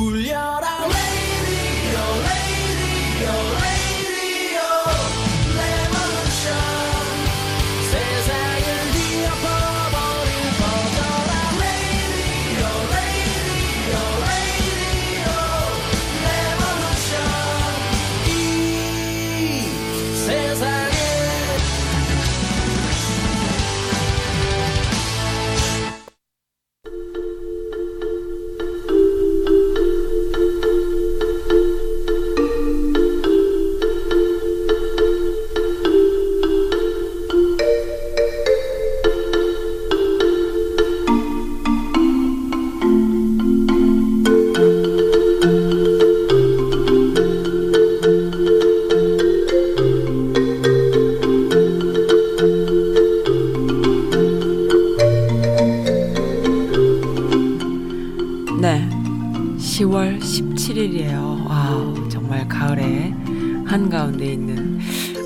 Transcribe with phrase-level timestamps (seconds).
[0.00, 3.59] 울려라 radio radio radio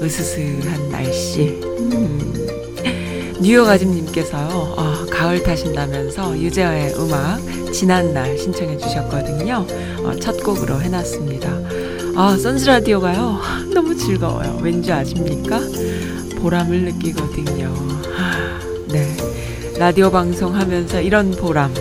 [0.04, 1.58] 으스스한 날씨.
[1.64, 2.34] 음.
[3.40, 7.40] 뉴욕 아짐님께서요, 아, 가을 타신다면서 유재하의 음악,
[7.72, 9.66] 지난날 신청해 주셨거든요.
[10.04, 11.50] 어, 첫 곡으로 해놨습니다.
[12.16, 13.40] 아, 선즈라디오가요,
[13.72, 14.60] 너무 즐거워요.
[14.62, 15.58] 왠지 아십니까?
[16.38, 17.74] 보람을 느끼거든요.
[18.14, 19.16] 하, 네.
[19.78, 21.72] 라디오 방송 하면서 이런 보람.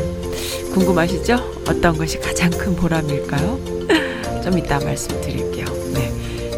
[0.73, 1.61] 궁금하시죠?
[1.67, 3.59] 어떤 것이 가장 큰 보람일까요?
[4.41, 5.52] 좀 이따 말씀드릴게요.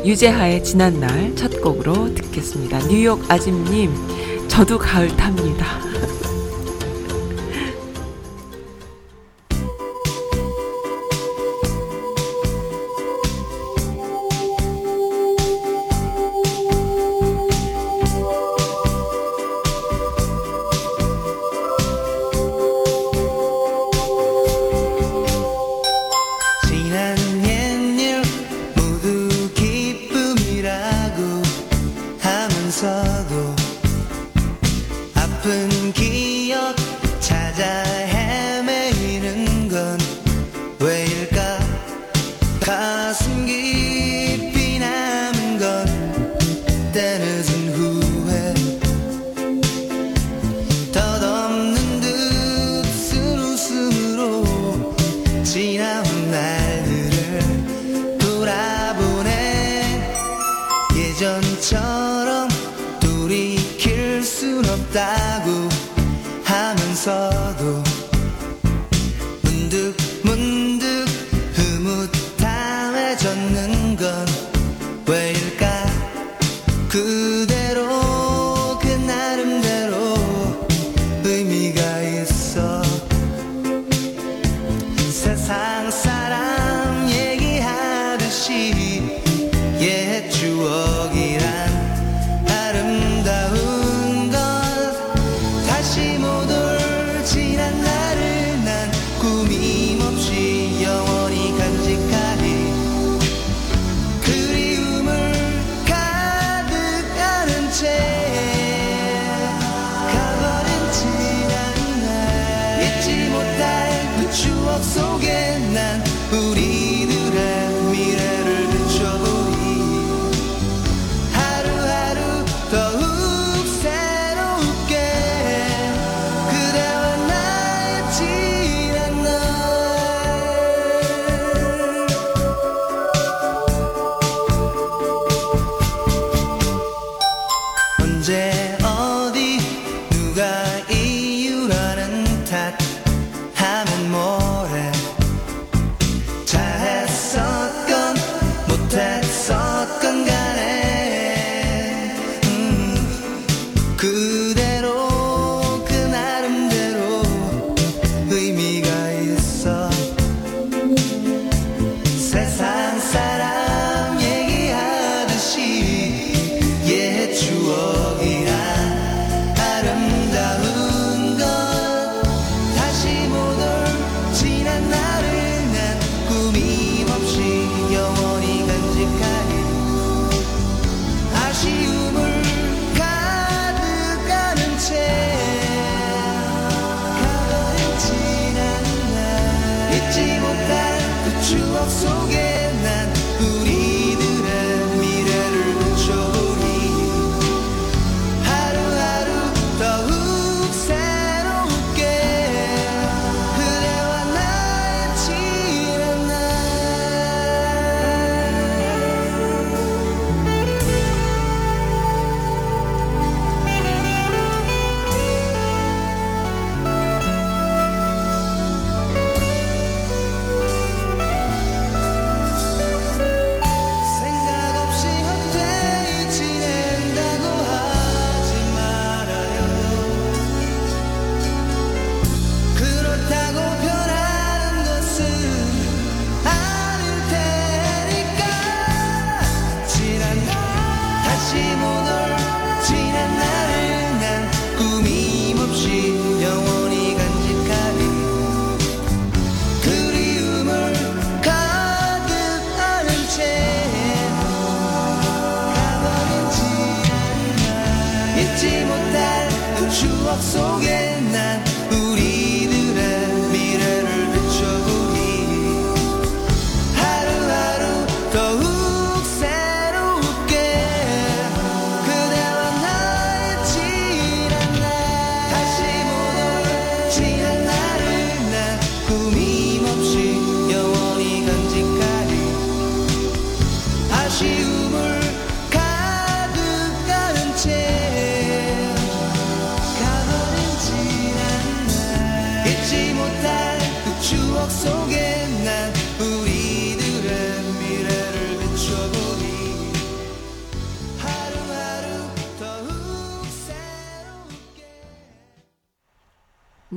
[0.06, 0.12] 네.
[0.12, 2.78] 유재하의 지난날 첫 곡으로 듣겠습니다.
[2.88, 3.92] 뉴욕 아짐님,
[4.48, 5.85] 저도 가을 탑니다.
[32.76, 33.56] 하면서도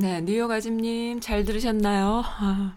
[0.08, 2.22] 네, 뉴욕 아짐님 잘 들으셨나요?
[2.24, 2.74] 아,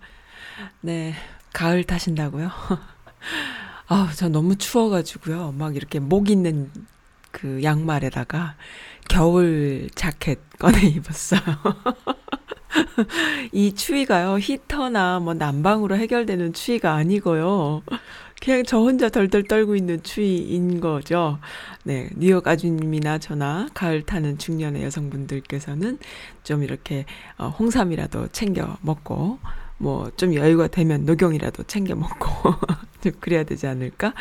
[0.82, 1.14] 네,
[1.54, 2.52] 가을 타신다고요?
[3.88, 5.54] 아우, 저 너무 추워가지고요.
[5.54, 6.70] 막 이렇게 목 있는
[7.32, 8.56] 그 양말에다가
[9.08, 11.40] 겨울 자켓 꺼내 입었어요.
[13.54, 17.82] 이 추위가요, 히터나 뭐 난방으로 해결되는 추위가 아니고요.
[18.42, 21.38] 그냥 저 혼자 덜덜 떨고 있는 추위인 거죠.
[21.84, 26.00] 네, 뉴욕 아주님이나 저나 가을 타는 중년의 여성분들께서는
[26.44, 27.06] 좀 이렇게
[27.38, 29.40] 어, 홍삼이라도 챙겨 먹고
[29.78, 32.54] 뭐 좀 여유가 되면 녹용이라도 챙겨 먹고
[33.02, 34.14] 좀 그래야 되지 않을까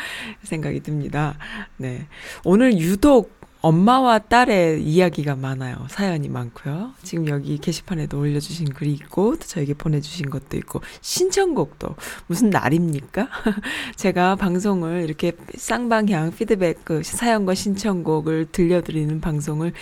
[0.43, 1.37] 생각이 듭니다.
[1.77, 2.07] 네,
[2.43, 5.85] 오늘 유독 엄마와 딸의 이야기가 많아요.
[5.87, 6.93] 사연이 많고요.
[7.03, 13.29] 지금 여기 게시판에도 올려주신 글이 있고, 또 저에게 보내주신 것도 있고, 신청곡도 무슨 날입니까?
[13.95, 19.73] 제가 방송을 이렇게 쌍방향 피드백 그 사연과 신청곡을 들려드리는 방송을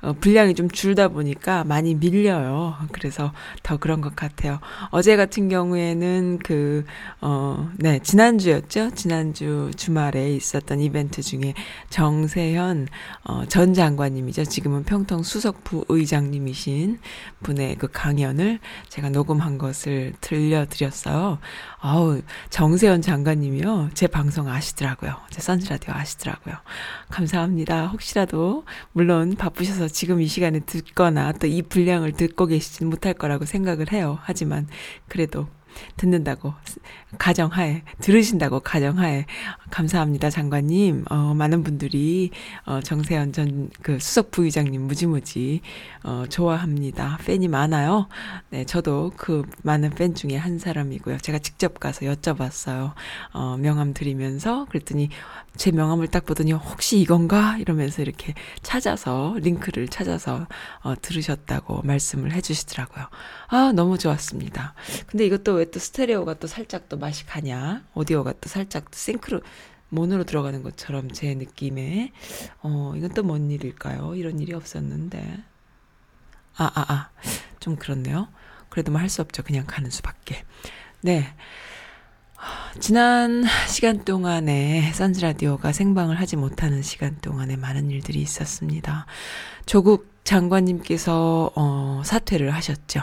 [0.00, 2.76] 어, 분량이 좀 줄다 보니까 많이 밀려요.
[2.92, 4.60] 그래서 더 그런 것 같아요.
[4.90, 6.84] 어제 같은 경우에는 그,
[7.20, 8.90] 어, 네, 지난주였죠?
[8.94, 11.54] 지난주 주말에 있었던 이벤트 중에
[11.90, 12.86] 정세현,
[13.24, 14.44] 어, 전 장관님이죠.
[14.44, 16.98] 지금은 평통 수석부 의장님이신
[17.42, 21.38] 분의 그 강연을 제가 녹음한 것을 들려드렸어요.
[21.80, 22.20] 아우,
[22.50, 23.90] 정세현 장관님이요.
[23.94, 25.14] 제 방송 아시더라고요.
[25.30, 26.56] 제 선즈라디오 아시더라고요.
[27.08, 27.86] 감사합니다.
[27.86, 33.92] 혹시라도, 물론 바쁘셔서 지금 이 시간에 듣거나 또 이 분량을 듣고 계시진 못할 거라고 생각을
[33.92, 34.18] 해요.
[34.22, 34.66] 하지만
[35.08, 35.46] 그래도
[35.96, 36.52] 듣는다고
[37.18, 39.24] 가정하에 들으신다고 가정하에
[39.70, 41.04] 감사합니다 장관님.
[41.10, 42.30] 어 많은 분들이
[42.64, 45.60] 어 정세현 전 그 수석 부의장님 무지무지
[46.02, 47.18] 어 좋아합니다.
[47.24, 48.08] 팬이 많아요.
[48.50, 51.18] 네 저도 그 많은 팬 중에 한 사람이고요.
[51.18, 52.92] 제가 직접 가서 여쭤봤어요.
[53.32, 55.08] 어 명함 드리면서 그랬더니
[55.56, 57.56] 제 명함을 딱 보더니 혹시 이건가?
[57.58, 60.46] 이러면서 이렇게 찾아서 링크를 찾아서
[60.82, 63.06] 어 들으셨다고 말씀을 해주시더라고요.
[63.48, 64.74] 아 너무 좋았습니다.
[65.06, 67.82] 근데 이것도 왜 또 스테레오가 또 살짝 또 맛이 가냐?
[67.94, 69.40] 오디오가 또 살짝 또 싱크로
[69.90, 72.12] 몬으로 들어가는 것처럼 제 느낌에
[72.62, 74.14] 어 이건 또 뭔 일일까요?
[74.16, 75.38] 이런 일이 없었는데
[76.56, 77.10] 아 아 아
[77.60, 78.28] 좀 그렇네요.
[78.68, 79.42] 그래도 뭐 할 수 없죠.
[79.42, 80.44] 그냥 가는 수밖에.
[81.00, 81.34] 네.
[82.80, 89.06] 지난 시간 동안에 선즈 라디오가 생방을 하지 못하는 시간 동안에 많은 일들이 있었습니다.
[89.66, 93.00] 조국 장관님께서 어, 사퇴를 하셨죠.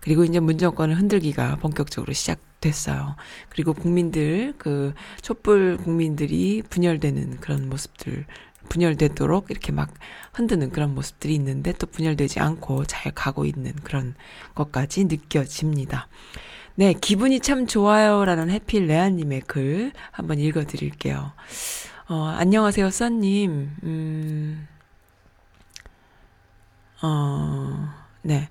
[0.00, 3.16] 그리고 이제 문정권을 흔들기가 본격적으로 시작 됐어요.
[3.50, 8.24] 그리고 국민들, 그, 촛불 국민들이 분열되는 그런 모습들,
[8.70, 9.92] 분열되도록 이렇게 막
[10.32, 14.14] 흔드는 그런 모습들이 있는데 또 분열되지 않고 잘 가고 있는 그런
[14.54, 16.08] 것까지 느껴집니다.
[16.74, 21.32] 네, 기분이 참 좋아요라는 해필 레아님의 글 한번 읽어 드릴게요.
[22.08, 23.76] 어, 안녕하세요, 써님.
[23.82, 24.68] 음,
[27.02, 27.88] 어,
[28.22, 28.48] 네.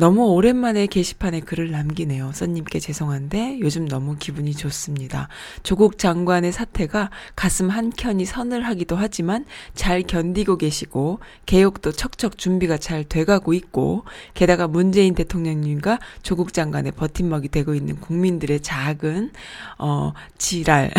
[0.00, 2.30] 너무 오랜만에 게시판에 글을 남기네요.
[2.32, 5.26] 써님께 죄송한데 요즘 너무 기분이 좋습니다.
[5.64, 13.54] 조국 장관의 사태가 가슴 한켠이 서늘하기도 하지만 잘 견디고 계시고 개혁도 척척 준비가 잘 돼가고
[13.54, 19.32] 있고 게다가 문재인 대통령님과 조국 장관의 버팀목이 되고 있는 국민들의 작은
[19.78, 20.92] 어 지랄이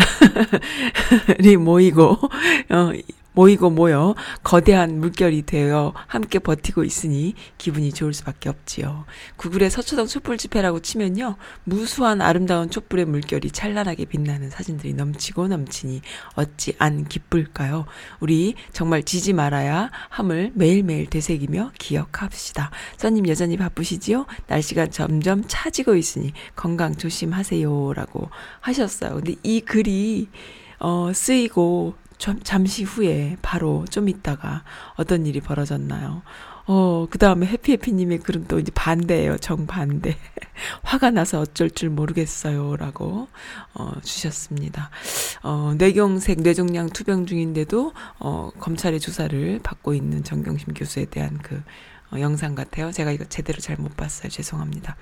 [1.58, 2.18] 모이고
[2.68, 2.92] 어
[3.32, 9.04] 모이고 모여 거대한 물결이 되어 함께 버티고 있으니 기분이 좋을 수밖에 없지요.
[9.36, 11.36] 구글에 서초동 촛불 집회라고 치면요.
[11.64, 16.02] 무수한 아름다운 촛불의 물결이 찬란하게 빛나는 사진들이 넘치고 넘치니
[16.34, 17.86] 어찌 안 기쁠까요?
[18.20, 22.70] 우리 정말 지지 말아야 함을 매일매일 되새기며 기억합시다.
[22.96, 24.26] 써님 여전히 바쁘시지요?
[24.48, 27.92] 날씨가 점점 차지고 있으니 건강 조심하세요.
[27.94, 29.14] 라고 하셨어요.
[29.14, 30.28] 근데 이 글이
[30.78, 34.62] 어, 쓰이고 좀, 잠시 후에 바로 좀 있다가
[34.96, 36.20] 어떤 일이 벌어졌나요?
[36.66, 39.38] 어, 그 다음에 해피해피님의 글은 또 이제 반대예요.
[39.38, 40.16] 정반대.
[40.84, 42.76] 화가 나서 어쩔 줄 모르겠어요.
[42.76, 43.28] 라고,
[43.72, 44.90] 어, 주셨습니다.
[45.42, 51.62] 어, 뇌경색, 뇌종양 투병 중인데도, 어, 검찰의 조사를 받고 있는 정경심 교수에 대한 그,
[52.12, 52.92] 어, 영상 같아요.
[52.92, 54.28] 제가 이거 제대로 잘 못 봤어요.
[54.28, 54.94] 죄송합니다.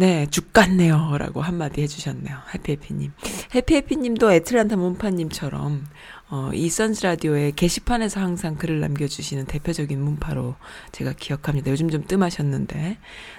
[0.00, 1.16] 네, 죽 같네요.
[1.18, 2.36] 라고 한마디 해주셨네요.
[2.54, 3.10] 해피해피님.
[3.52, 5.84] 해피해피님도 애틀란타 문파님처럼,
[6.30, 10.54] 어, 이 선즈 라디오의 게시판에서 항상 글을 남겨주시는 대표적인 문파로
[10.92, 11.72] 제가 기억합니다.
[11.72, 12.96] 요즘 좀 뜸하셨는데.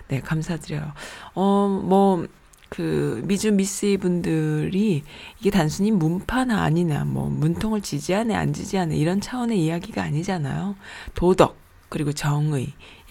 [0.09, 0.91] 네, 감사드려요.
[1.33, 2.27] 어, 뭐,
[2.67, 5.03] 그, 미주 미스 분들이
[5.39, 10.75] 이게 단순히 문파나 아니나, 뭐, 문통을 지지하네, 안 지지하네, 이런 차원의 이야기가 아니잖아요.
[11.13, 12.67] 도덕, 그리고 정의에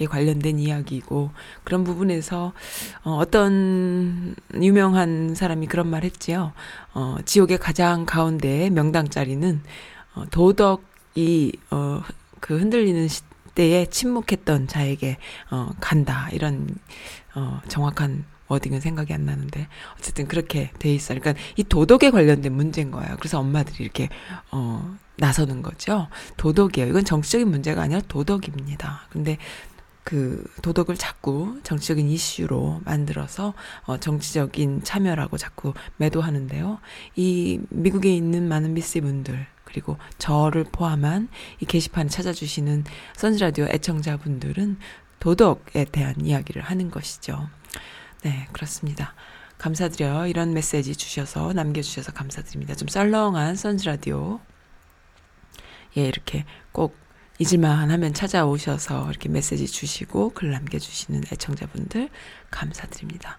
[0.07, 1.31] 관련된 이야기고
[1.65, 2.53] 그런 부분에서
[3.05, 6.53] 어, 어떤 유명한 사람이 그런 말 했지요.
[6.95, 9.61] 어, 지옥의 가장 가운데 명당 자리는
[10.15, 12.03] 어, 도덕이 어,
[12.41, 13.23] 그 흔들리는 시,
[13.59, 15.17] 때에 침묵했던 자에게
[15.51, 16.69] 어 간다 이런
[17.35, 19.67] 어 정확한 워딩은 생각이 안 나는데
[19.99, 21.19] 어쨌든 그렇게 돼 있어요.
[21.19, 23.17] 그러니까 이 도덕에 관련된 문제인 거예요.
[23.19, 24.09] 그래서 엄마들이 이렇게
[24.53, 26.07] 어 나서는 거죠.
[26.37, 26.89] 도덕이에요.
[26.89, 29.09] 이건 정치적인 문제가 아니라 도덕입니다.
[29.11, 29.39] 근데
[30.09, 36.79] 그 도덕을 자꾸 정치적인 이슈로 만들어서 어 정치적인 참여라고 자꾸 매도하는데요.
[37.17, 41.29] 이 미국에 있는 많은 미스 분들 그리고 저를 포함한
[41.61, 42.85] 이 게시판 찾아주시는
[43.17, 44.79] 선즈라디오 애청자분들은
[45.21, 47.51] 도덕에 대한 이야기를 하는 것이죠.
[48.23, 49.13] 네, 그렇습니다.
[49.59, 50.27] 감사드려요.
[50.27, 52.75] 이런 메시지 주셔서 남겨주셔서 감사드립니다.
[52.77, 54.41] 좀 썰렁한 선즈라디오.
[55.99, 56.97] 예, 이렇게 꼭
[57.39, 62.09] 잊을만 하면 찾아오셔서 이렇게 메시지 주시고 글 남겨주시는 애청자분들
[62.51, 63.39] 감사드립니다.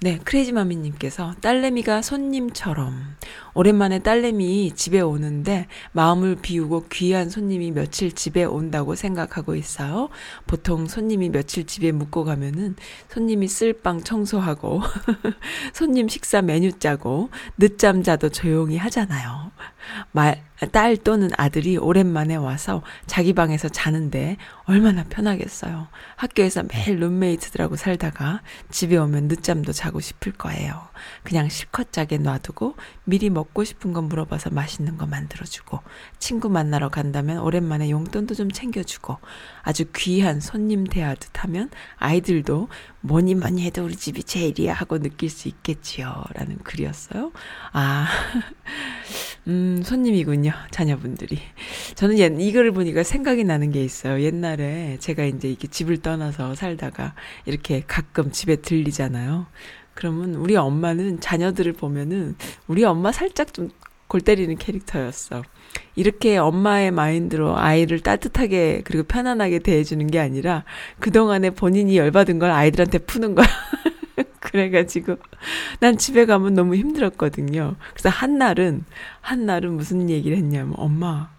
[0.00, 3.16] 네, 크레이지마미님께서 딸내미가 손님처럼
[3.54, 10.10] 오랜만에 딸내미 집에 오는데 마음을 비우고 귀한 손님이 며칠 집에 온다고 생각하고 있어요.
[10.46, 12.76] 보통 손님이 며칠 집에 묵고 가면은
[13.08, 14.82] 손님이 쓸방 청소하고
[15.72, 19.52] 손님 식사 메뉴 짜고 늦잠 자도 조용히 하잖아요.
[20.12, 25.88] 말, 딸 또는 아들이 오랜만에 와서 자기 방에서 자는데 얼마나 편하겠어요.
[26.16, 28.40] 학교에서 매일 룸메이트들하고 살다가
[28.70, 30.88] 집에 오면 늦잠도 자고 싶을 거예요.
[31.22, 35.80] 그냥 실컷 자게 놔두고 미리 먹고 싶은 거 물어봐서 맛있는 거 만들어주고
[36.18, 39.18] 친구 만나러 간다면 오랜만에 용돈도 좀 챙겨주고
[39.62, 42.68] 아주 귀한 손님 대하듯 하면 아이들도
[43.00, 46.24] 뭐니 뭐니 해도 우리 집이 제일이야 하고 느낄 수 있겠지요.
[46.32, 47.32] 라는 글이었어요.
[47.72, 48.08] 아,
[49.46, 50.52] 음, 손님이군요.
[50.70, 51.38] 자녀분들이.
[51.94, 54.20] 저는 옛, 이거를 보니까 생각이 나는 게 있어요.
[54.22, 57.14] 옛날에 제가 이제 이렇게 집을 떠나서 살다가
[57.46, 59.46] 이렇게 가끔 집에 들리잖아요.
[59.94, 63.70] 그러면 우리 엄마는 자녀들을 보면은 우리 엄마 살짝 좀
[64.14, 65.42] 골 때리는 캐릭터였어.
[65.96, 70.64] 이렇게 엄마의 마인드로 아이를 따뜻하게 그리고 편안하게 대해주는 게 아니라
[71.00, 73.46] 그동안에 본인이 열받은 걸 아이들한테 푸는 거야.
[74.40, 75.16] 그래가지고
[75.80, 77.76] 난 집에 가면 너무 힘들었거든요.
[77.92, 78.84] 그래서 한날은
[79.20, 81.30] 한날은 무슨 얘기를 했냐면 엄마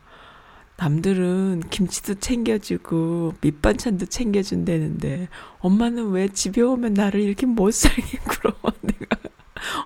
[0.77, 5.29] 남들은 김치도 챙겨주고 밑반찬도 챙겨준다는데
[5.59, 9.15] 엄마는 왜 집에 오면 나를 이렇게 못 살게 굴어 내가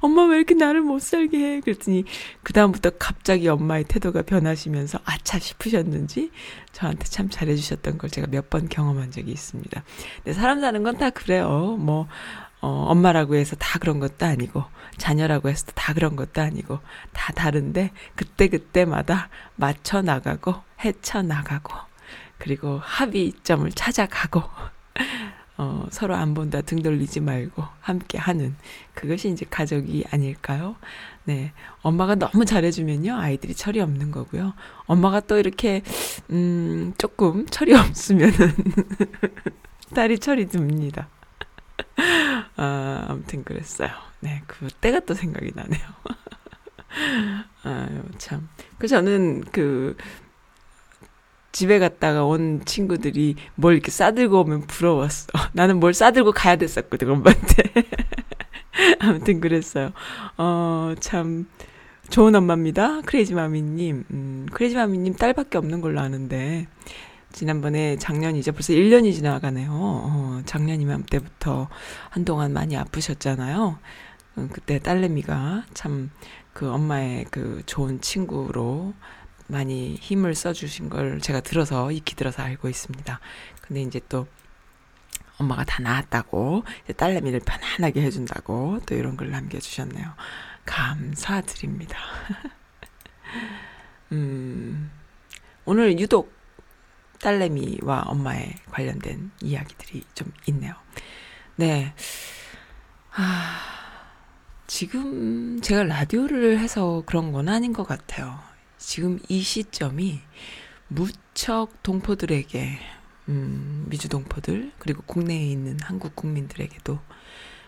[0.01, 2.03] 엄마 왜 이렇게 나를 못 살게 해 그랬더니
[2.41, 6.31] 그 다음부터 갑자기 엄마의 태도가 변하시면서 아차 싶으셨는지
[6.74, 9.84] 저한테 참 잘해주셨던 걸 제가 몇 번 경험한 적이 있습니다.
[10.24, 11.77] 근데 사람 사는 건 다 그래요.
[11.79, 12.08] 뭐
[12.61, 14.63] 어, 엄마라고 해서 다 그런 것도 아니고,
[14.97, 16.79] 자녀라고 해서 다 그런 것도 아니고,
[17.13, 21.73] 다 다른데, 그때그때마다 맞춰 나가고, 헤쳐 나가고,
[22.37, 24.43] 그리고 합의점을 찾아가고,
[25.57, 28.55] 어, 서로 안 본다 등 돌리지 말고, 함께 하는,
[28.93, 30.75] 그것이 이제 가족이 아닐까요?
[31.23, 31.53] 네.
[31.81, 34.53] 엄마가 너무 잘해주면요, 아이들이 철이 없는 거고요.
[34.85, 35.81] 엄마가 또 이렇게,
[36.29, 38.53] 음, 조금 철이 없으면은,
[39.95, 41.07] 딸이 철이 듭니다.
[42.57, 43.89] 아, 아무튼 그랬어요.
[44.21, 45.81] 네, 그때가 또 생각이 나네요.
[47.63, 48.49] 아유, 참.
[48.77, 49.95] 그 저는 그,
[51.51, 55.27] 집에 갔다가 온 친구들이 뭘 이렇게 싸들고 오면 부러웠어.
[55.53, 57.63] 나는 뭘 싸들고 가야 됐었거든, 엄마한테.
[58.99, 59.91] 아무튼 그랬어요.
[60.37, 61.47] 어, 참,
[62.09, 63.01] 좋은 엄마입니다.
[63.01, 64.05] 크레이지 마미님.
[64.11, 66.67] 음, 크레이지 마미님 딸밖에 없는 걸로 아는데,
[67.31, 68.53] 지난번에 작년이죠.
[68.53, 69.69] 벌써 1년이 지나가네요.
[69.71, 71.69] 어, 작년 이맘때부터
[72.09, 73.79] 한동안 많이 아프셨잖아요.
[74.38, 76.09] 음, 그때 딸내미가 참
[76.59, 78.93] 그 엄마의 그 좋은 친구로
[79.48, 83.17] 많이 힘을 써주신 걸 제가 들어서 익히 들어서 알고 있습니다.
[83.62, 84.27] 근데 이제 또
[85.38, 90.13] 엄마가 다 나았다고 이제 딸내미를 편안하게 해준다고 또 이런 걸 남겨주셨네요.
[90.65, 91.98] 감사드립니다.
[94.12, 94.91] 음,
[95.63, 96.33] 오늘 유독
[97.19, 100.73] 딸내미와 엄마에 관련된 이야기들이 좀 있네요.
[101.55, 101.93] 네.
[103.11, 103.59] 아,
[104.67, 108.39] 지금 제가 라디오를 해서 그런 건 아닌 것 같아요.
[108.77, 110.21] 지금 이 시점이
[110.88, 112.79] 무척 동포들에게,
[113.27, 116.99] 음, 미주 동포들, 그리고 국내에 있는 한국 국민들에게도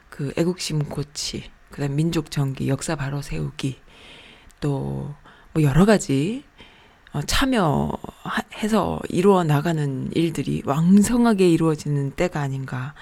[0.09, 3.79] 그 애국심 고치, 그 다음 민족 정기, 역사 바로 세우기,
[4.59, 5.15] 또
[5.53, 6.50] 뭐 여러 가지 어,
[7.25, 12.93] 참여해서 이루어 나가는 일들이 왕성하게 이루어지는 때가 아닌가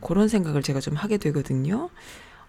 [0.00, 1.90] 그런 생각을 제가 좀 하게 되거든요.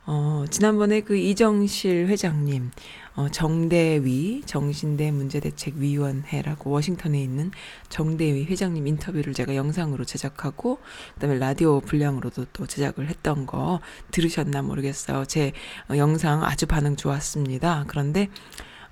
[0.09, 2.71] 어, 지난번에 그 이정실 회장님,
[3.17, 7.51] 어, 정대위, 정신대 문제대책위원회라고 워싱턴에 있는
[7.89, 10.79] 정대위 회장님 인터뷰를 제가 영상으로 제작하고,
[11.15, 13.81] 그 다음에 라디오 분량으로도 또 제작을 했던 거
[14.11, 15.25] 들으셨나 모르겠어요.
[15.25, 15.51] 제
[15.89, 17.83] 어, 영상 아주 반응 좋았습니다.
[17.87, 18.29] 그런데,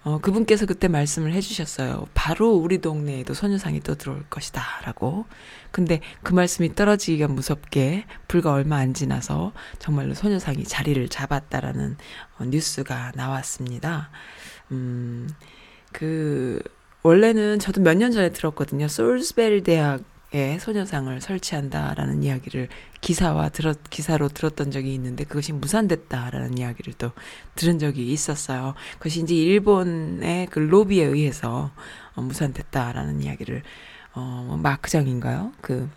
[0.05, 2.05] 어, 그분께서 그때 말씀을 해주셨어요.
[2.13, 4.61] 바로 우리 동네에도 소녀상이 또 들어올 것이다.
[4.85, 5.25] 라고.
[5.71, 11.97] 근데 그 말씀이 떨어지기가 무섭게 불과 얼마 안 지나서 정말로 소녀상이 자리를 잡았다라는
[12.37, 14.11] 어, 뉴스가 나왔습니다.
[14.71, 15.27] 음,
[15.91, 16.61] 그,
[17.01, 18.87] 원래는 저도 몇 년 전에 들었거든요.
[18.87, 20.01] 솔스베리 대학
[20.35, 22.67] 에 소녀상을 설치한다라는 이야기를
[22.99, 27.11] 기사와 들었, 기사로 들었던 적이 있는데 그것이 무산됐다라는 이야기를 또
[27.55, 28.73] 들은 적이 있었어요.
[28.97, 31.71] 그것이 이제 일본의 그 로비에 의해서
[32.15, 33.63] 어, 무산됐다라는 이야기를,
[34.13, 35.53] 어, 뭐 마크장인가요?
[35.61, 35.89] 그,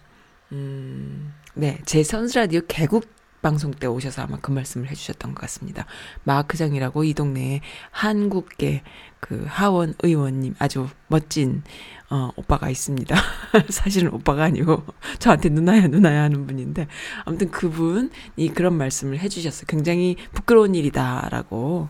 [0.52, 5.86] 음, 네, 제 선스라디오 개국 방송 때 오셔서 아마 그 말씀을 해주셨던 것 같습니다.
[6.24, 8.82] 마크장이라고 이 동네에 한국계
[9.20, 11.62] 그 하원 의원님 아주 멋진
[12.10, 13.14] 어, 오빠가 있습니다.
[13.68, 14.82] 사실은 오빠가 아니고
[15.18, 16.86] 저한테 누나야 누나야 하는 분인데
[17.24, 19.66] 아무튼 그분이 그런 말씀을 해주셨어요.
[19.68, 21.88] 굉장히 부끄러운 일이다라고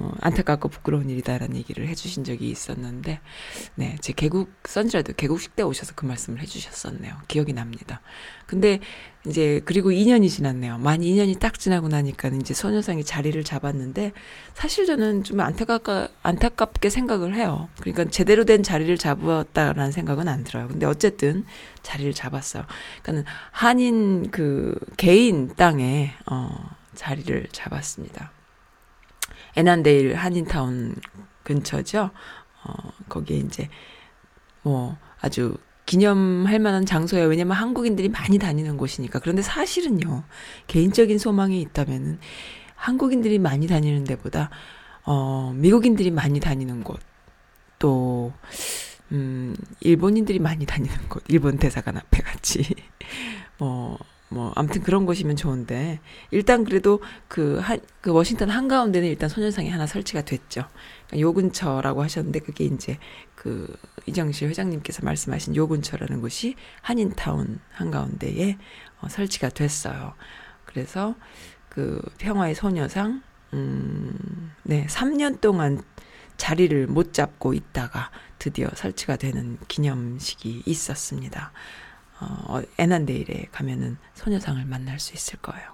[0.00, 3.20] 어, 안타깝고 부끄러운 일이다라는 얘기를 해주신 적이 있었는데,
[3.74, 7.14] 네, 제 개국, 선지라도 개국식 때 오셔서 그 말씀을 해주셨었네요.
[7.28, 8.00] 기억이 납니다.
[8.46, 8.80] 근데
[9.26, 10.78] 이제, 그리고 2년이 지났네요.
[10.78, 14.12] 만 2년이 딱 지나고 나니까 이제 소녀상이 자리를 잡았는데,
[14.54, 17.68] 사실 저는 좀 안타깝, 안타깝게 생각을 해요.
[17.80, 20.66] 그러니까 제대로 된 자리를 잡았다라는 생각은 안 들어요.
[20.68, 21.44] 근데 어쨌든
[21.82, 22.64] 자리를 잡았어요.
[23.02, 26.48] 그러니까 한인 그 개인 땅에, 어,
[26.94, 28.32] 자리를 잡았습니다.
[29.56, 30.94] 에난데일 한인타운
[31.42, 32.10] 근처죠.
[32.64, 32.72] 어,
[33.08, 33.68] 거기에 이제
[34.62, 35.56] 뭐 아주
[35.90, 37.26] 기념할 만한 장소예요.
[37.26, 39.18] 왜냐면 한국인들이 많이 다니는 곳이니까.
[39.18, 40.22] 그런데 사실은요,
[40.68, 42.20] 개인적인 소망이 있다면은
[42.76, 44.50] 한국인들이 많이 다니는 데보다,
[45.04, 47.00] 어, 미국인들이 많이 다니는 곳,
[47.80, 48.32] 또,
[49.10, 52.62] 음, 일본인들이 많이 다니는 곳, 일본 대사관 앞에 같이,
[53.58, 53.98] 뭐,
[54.32, 55.98] 뭐 아무튼 그런 곳이면 좋은데
[56.30, 60.64] 일단 그래도 그한그 워싱턴 한가운데는 일단 소녀상이 하나 설치가 됐죠.
[61.08, 62.98] 그러니까 요 근처라고 하셨는데 그게 이제
[63.34, 68.56] 그 이정실 회장님께서 말씀하신 요 근처라는 곳이 한인타운 한가운데에
[69.00, 70.14] 어, 설치가 됐어요.
[70.64, 71.16] 그래서
[71.68, 75.82] 그 평화의 소녀상 음, 네, 3년 동안
[76.36, 81.52] 자리를 못 잡고 있다가 드디어 설치가 되는 기념식이 있었습니다.
[82.20, 85.70] 어, 에난데일에 가면은 소녀상을 만날 수 있을 거예요.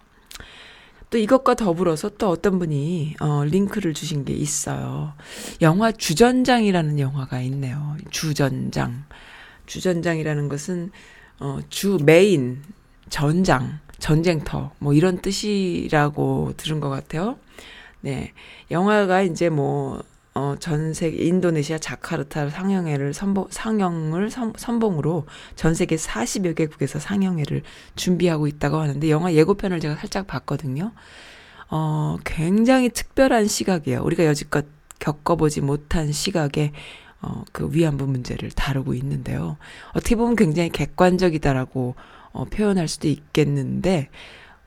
[1.11, 5.15] 또 이것과 더불어서 또 어떤 분이 어, 링크를 주신 게 있어요.
[5.63, 7.97] 영화 주전장이라는 영화가 있네요.
[8.11, 9.05] 주전장.
[9.67, 10.91] 주전장이라는 것은
[11.39, 12.63] 어, 주 메인
[13.09, 17.39] 전장 전쟁터 뭐 이런 뜻이라고 들은 것 같아요.
[18.01, 18.33] 네,
[18.71, 20.03] 영화가 이제 뭐
[20.37, 27.63] 어, 전 세계 인도네시아 자카르타 상영회를 선보, 상영을 선, 선봉으로 전 세계 40여 개국에서 상영회를
[27.95, 30.93] 준비하고 있다고 하는데 영화 예고편을 제가 살짝 봤거든요.
[31.71, 34.03] 어, 굉장히 특별한 시각이에요.
[34.03, 34.67] 우리가 여지껏
[34.99, 36.73] 겪어보지 못한 시각에
[37.23, 39.57] 어, 그 위안부 문제를 다루고 있는데요.
[39.95, 41.95] 어떻게 보면 굉장히 객관적이다라고
[42.33, 44.11] 어, 표현할 수도 있겠는데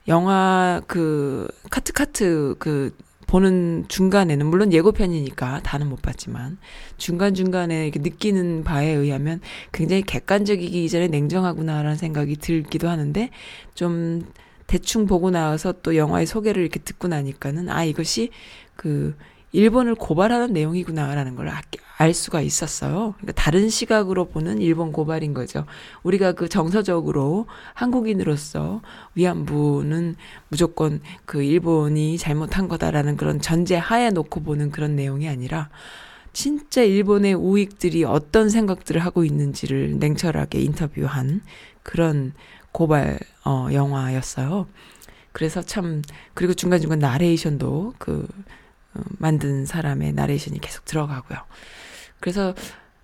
[0.08, 2.92] 영화 그 카트카트 그
[3.30, 6.58] 보는 중간에는 물론 예고편이니까 다는 못 봤지만
[6.96, 9.40] 중간 중간에 느끼는 바에 의하면
[9.72, 13.30] 굉장히 객관적이기 이전에 냉정하구나라는 생각이 들기도 하는데
[13.76, 14.24] 좀
[14.66, 18.30] 대충 보고 나와서 또 영화의 소개를 이렇게 듣고 나니까는 아 이것이
[18.74, 19.14] 그
[19.52, 21.48] 일본을 고발하는 내용이구나라는 걸
[22.00, 23.12] 알 수가 있었어요.
[23.18, 25.66] 그러니까 다른 시각으로 보는 일본 고발인 거죠.
[26.02, 28.80] 우리가 그 정서적으로 한국인으로서
[29.16, 30.16] 위안부는
[30.48, 35.68] 무조건 그 일본이 잘못한 거다라는 그런 전제 하에 놓고 보는 그런 내용이 아니라
[36.32, 41.42] 진짜 일본의 우익들이 어떤 생각들을 하고 있는지를 냉철하게 인터뷰한
[41.82, 42.32] 그런
[42.72, 44.66] 고발 어 영화였어요.
[45.32, 46.00] 그래서 참
[46.32, 48.50] 그리고 중간중간 나레이션도 그 어,
[49.18, 51.38] 만든 사람의 나레이션이 계속 들어가고요.
[52.20, 52.54] 그래서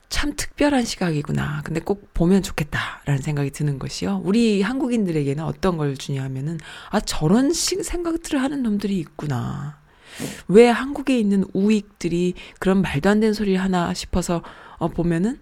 [0.09, 1.63] 참 특별한 시각이구나.
[1.65, 4.23] 근데 꼭 보면 좋겠다라는 생각이 드는 것이요.
[4.25, 6.59] 우리 한국인들에게는 어떤 걸 주냐면은
[6.91, 9.79] 아 저런 식 생각들을 하는 놈들이 있구나.
[10.49, 14.43] 왜 한국에 있는 우익들이 그런 말도 안 되는 소리를 하나 싶어서
[14.79, 15.39] 어 보면은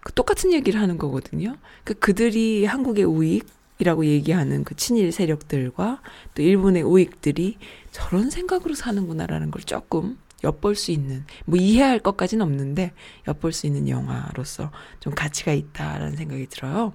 [0.00, 1.56] 그 똑같은 얘기를 하는 거거든요.
[1.84, 3.46] 그 그들이 한국의 우익
[3.82, 6.00] 이라고 얘기하는 그 친일 세력들과
[6.36, 7.58] 또 일본의 우익들이
[7.90, 12.92] 저런 생각으로 사는구나라는 걸 조금 엿볼 수 있는 뭐 이해할 것까지는 없는데
[13.26, 16.92] 엿볼 수 있는 영화로서 좀 가치가 있다라는 생각이 들어요.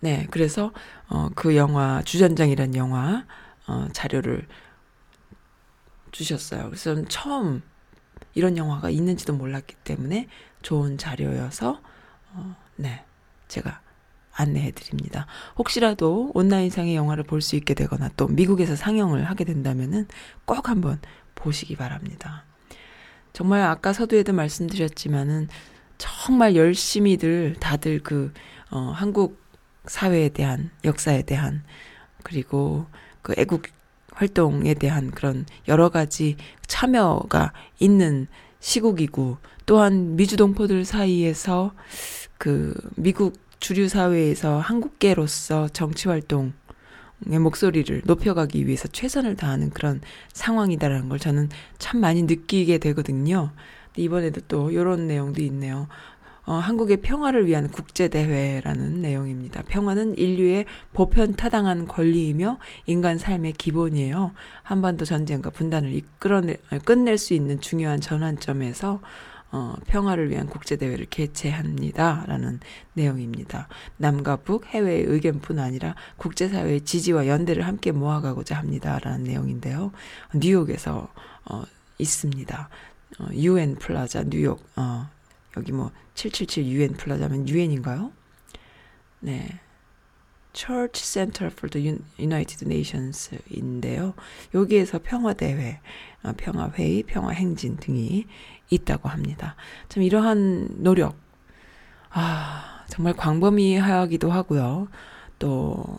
[0.00, 0.72] 네, 그래서
[1.08, 3.26] 어, 그 영화 주전장이란 영화
[3.68, 4.48] 어, 자료를
[6.10, 6.66] 주셨어요.
[6.66, 7.62] 그래서 처음
[8.34, 10.26] 이런 영화가 있는지도 몰랐기 때문에
[10.62, 11.80] 좋은 자료여서
[12.32, 13.04] 어, 네
[13.46, 13.85] 제가
[14.36, 15.26] 안내해 드립니다.
[15.56, 20.06] 혹시라도 온라인상의 영화를 볼 수 있게 되거나 또 미국에서 상영을 하게 된다면은
[20.44, 21.00] 꼭 한번
[21.34, 22.44] 보시기 바랍니다.
[23.32, 25.48] 정말 아까 서두에도 말씀드렸지만은
[25.98, 28.32] 정말 열심히들 다들 그,
[28.70, 29.40] 어, 한국
[29.86, 31.62] 사회에 대한, 역사에 대한,
[32.22, 32.86] 그리고
[33.22, 33.62] 그 애국
[34.12, 38.26] 활동에 대한 그런 여러 가지 참여가 있는
[38.60, 41.72] 시국이고, 또한 미주동포들 사이에서
[42.38, 46.52] 그 미국 주류 사회에서 한국계로서 정치 활동의
[47.40, 50.00] 목소리를 높여가기 위해서 최선을 다하는 그런
[50.32, 53.50] 상황이다라는 걸 저는 참 많이 느끼게 되거든요.
[53.86, 55.88] 근데 이번에도 또 이런 내용도 있네요.
[56.46, 59.64] 어, 한국의 평화를 위한 국제대회라는 내용입니다.
[59.66, 64.30] 평화는 인류의 보편 타당한 권리이며 인간 삶의 기본이에요.
[64.62, 69.00] 한반도 전쟁과 분단을 이끌어내, 끝낼 수 있는 중요한 전환점에서
[69.52, 72.24] 어, 평화를 위한 국제대회를 개최합니다.
[72.26, 72.60] 라는
[72.94, 73.68] 내용입니다.
[73.96, 78.98] 남과 북, 해외의 의견뿐 아니라 국제사회의 지지와 연대를 함께 모아가고자 합니다.
[79.02, 79.92] 라는 내용인데요.
[80.34, 81.08] 뉴욕에서,
[81.50, 81.62] 어,
[81.98, 82.68] 있습니다.
[83.20, 85.08] 어, UN 플라자, 뉴욕, 어,
[85.56, 88.12] 여기 뭐, 777 UN 플라자면 UN인가요?
[89.20, 89.60] 네.
[90.52, 94.14] Church Center for the Un- United Nations인데요.
[94.54, 95.80] 여기에서 평화대회,
[96.24, 98.26] 어, 평화회의, 평화행진 등이
[98.70, 99.56] 있다고 합니다.
[99.88, 101.16] 참 이러한 노력,
[102.10, 104.88] 아, 정말 광범위하기도 하고요.
[105.38, 105.98] 또,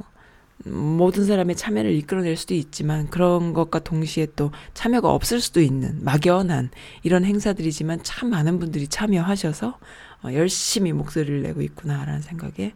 [0.65, 6.71] 모든 사람의 참여를 이끌어낼 수도 있지만 그런 것과 동시에 또 참여가 없을 수도 있는 막연한
[7.03, 9.77] 이런 행사들이지만 참 많은 분들이 참여하셔서
[10.23, 12.73] 어, 열심히 목소리를 내고 있구나라는 생각에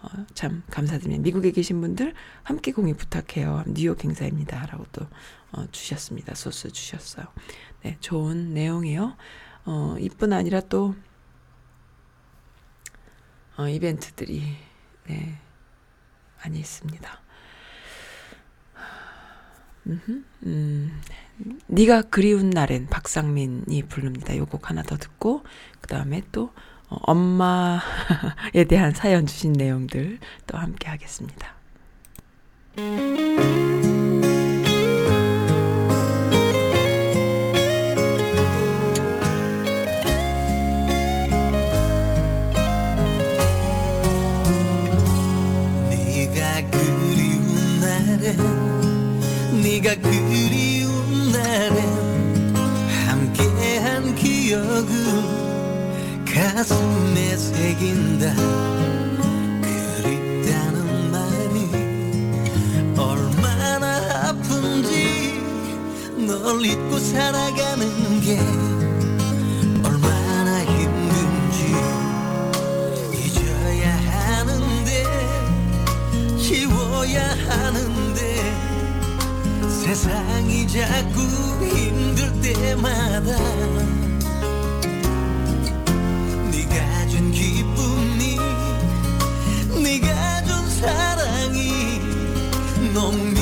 [0.00, 1.22] 어, 참 감사드립니다.
[1.22, 3.64] 미국에 계신 분들 함께 공유 부탁해요.
[3.66, 4.66] 뉴욕 행사입니다.
[4.66, 5.06] 라고 또
[5.52, 6.34] 어, 주셨습니다.
[6.34, 7.26] 소스 주셨어요.
[7.82, 9.16] 네, 좋은 내용이요.
[9.66, 10.94] 어, 이뿐 아니라 또
[13.56, 14.56] 어, 이벤트들이
[15.08, 15.38] 네,
[16.42, 17.20] 많이 있습니다.
[19.86, 21.00] 음,
[21.66, 24.36] 네가 그리운 날엔 박상민이 부릅니다.
[24.36, 25.44] 요 곡 하나 더 듣고
[25.80, 26.52] 그 다음에 또
[26.88, 27.80] 어, 엄마에
[28.68, 31.54] 대한 사연 주신 내용들 또 함께 하겠습니다.
[56.58, 58.34] 가슴에 새긴다.
[60.02, 61.70] 그립다는 말이
[62.98, 65.40] 얼마나 아픈지
[66.26, 68.40] 널 잊고 살아가는 게
[69.84, 71.58] 얼마나 힘든지
[73.14, 75.04] 잊어야 하는데
[76.42, 78.18] 지워야 하는데
[79.84, 81.20] 세상이 자꾸
[81.64, 83.36] 힘들 때마다
[90.80, 92.00] 사랑이
[92.94, 93.37] 너무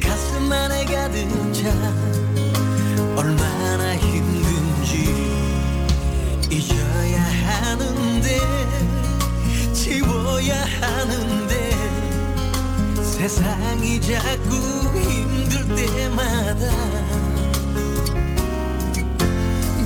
[0.00, 1.68] 가슴 안에 가득 차
[3.16, 5.14] 얼마나 힘든지
[6.50, 8.40] 잊어야 하는데
[9.72, 11.70] 지워야 하는데
[13.02, 14.54] 세상이 자꾸
[14.98, 16.70] 힘들 때마다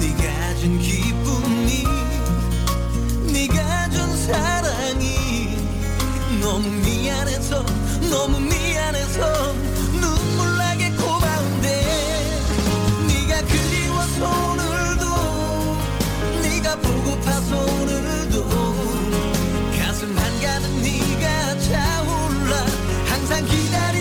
[0.00, 1.84] 네가 준 기쁨이
[3.32, 5.56] 네가 준 사랑이
[6.40, 7.64] 너무 미안해서
[8.10, 9.63] 너무 미안해서
[23.08, 23.93] 항상 기다리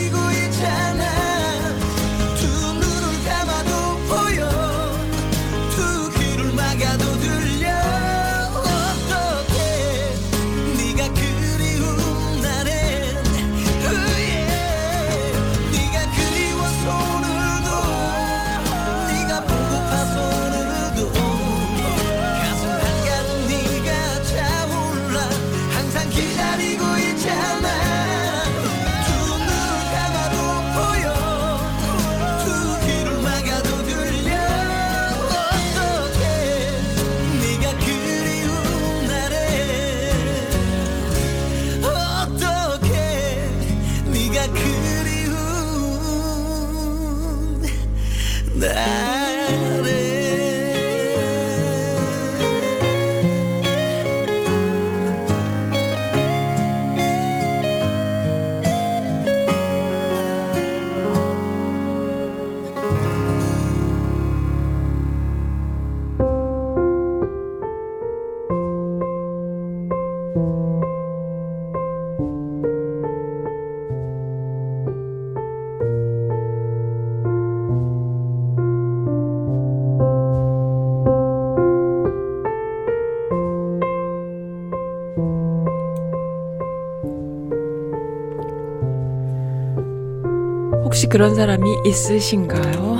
[91.03, 92.97] 혹시 그런 사람이 있으신가요?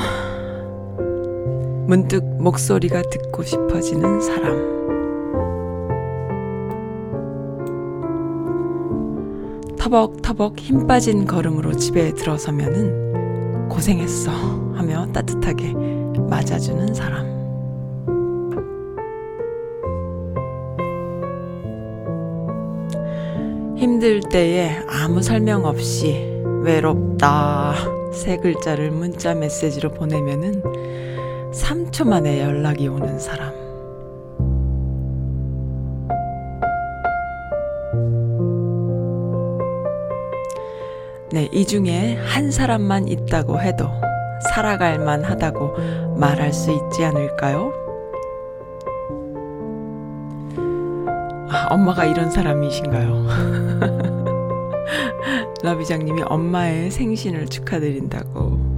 [1.87, 4.73] 문득 목소리가 듣고 싶어지는 사람.
[9.77, 14.31] 터벅터벅 힘 빠진 걸음으로 집에 들어서면은 고생했어
[14.73, 15.73] 하며 따뜻하게
[16.29, 17.25] 맞아주는 사람.
[23.77, 30.61] 힘들 때에 아무 설명 없이 외롭다 세 글자를 문자 메시지로 보내면은
[31.51, 33.51] 3초 만에 연락이 오는 사람.
[41.31, 43.89] 네, 이 중에 한 사람만 있다고 해도
[44.53, 47.73] 살아갈 만하다고 말할 수 있지 않을까요?
[51.49, 54.03] 아, 엄마가 이런 사람이신가요?
[55.63, 58.73] 러비장님이 엄마의 생신을 축하드린다고.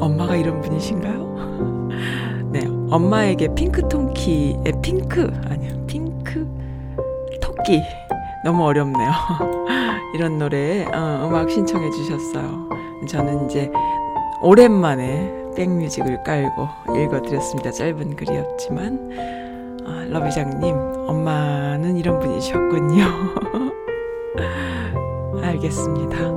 [0.00, 1.88] 엄마가 이런 분이신가요?
[2.50, 6.44] 네, 엄마에게 핑크 통키의 핑크, 아니야, 핑크
[7.40, 7.80] 토끼.
[8.44, 9.08] 너무 어렵네요.
[10.14, 12.68] 이런 노래 어, 음악 신청해 주셨어요.
[13.08, 13.70] 저는 이제
[14.42, 17.70] 오랜만에 백뮤직을 깔고 읽어드렸습니다.
[17.70, 19.10] 짧은 글이었지만
[19.86, 20.74] 아, 러비장님
[21.06, 23.04] 엄마는 이런 분이셨군요.
[25.64, 26.28] 알겠습니다.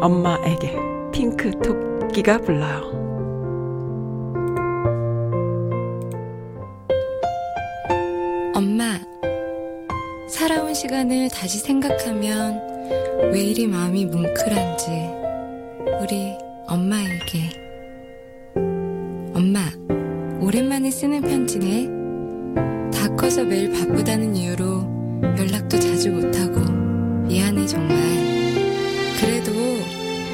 [0.00, 0.76] 엄마에게
[1.12, 2.96] 핑크 토끼가 불러요.
[8.54, 8.98] 엄마,
[10.28, 12.60] 살아온 시간을 다시 생각하면
[13.32, 15.17] 왜 이리 마음이 뭉클한지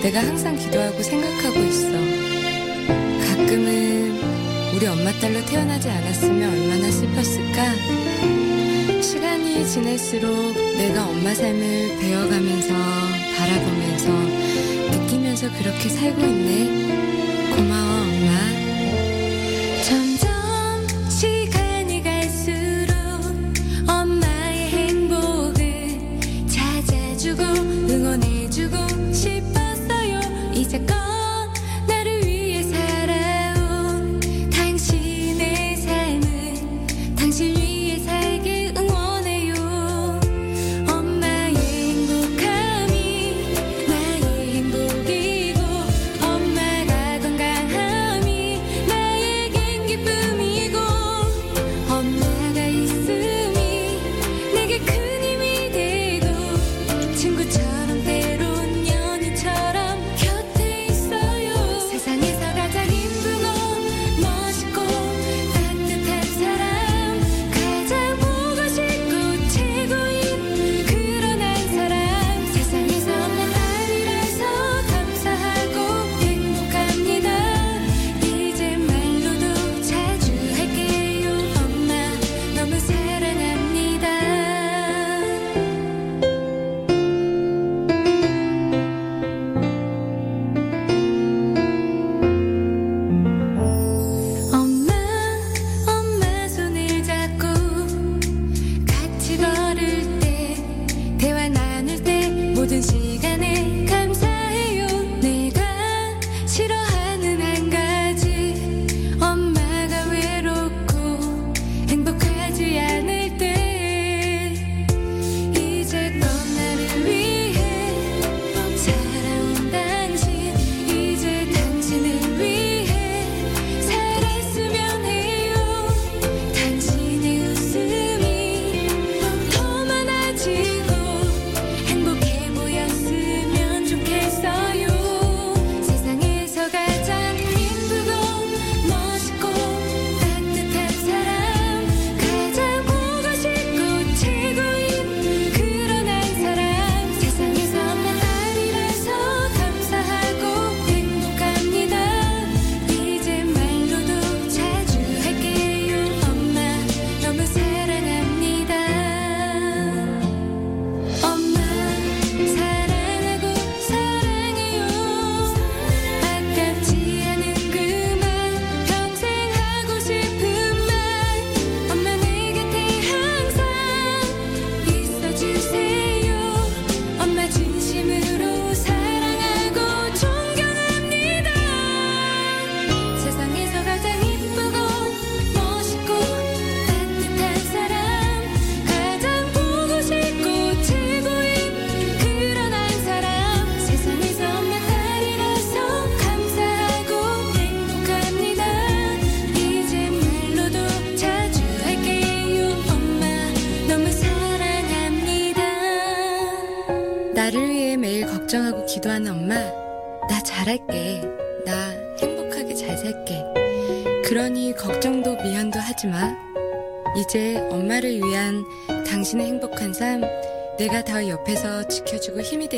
[0.05, 1.93] 내가 항상 기도하고 생각하고 있어.
[3.27, 4.21] 가끔은
[4.77, 7.73] 우리 엄마 딸로 태어나지 않았으면 얼마나 슬펐을까?
[9.01, 12.75] 시간이 지날수록 내가 엄마 삶을 배워가면서
[13.35, 14.13] 바라보면서
[14.91, 17.34] 느끼면서 그렇게 살고 있네.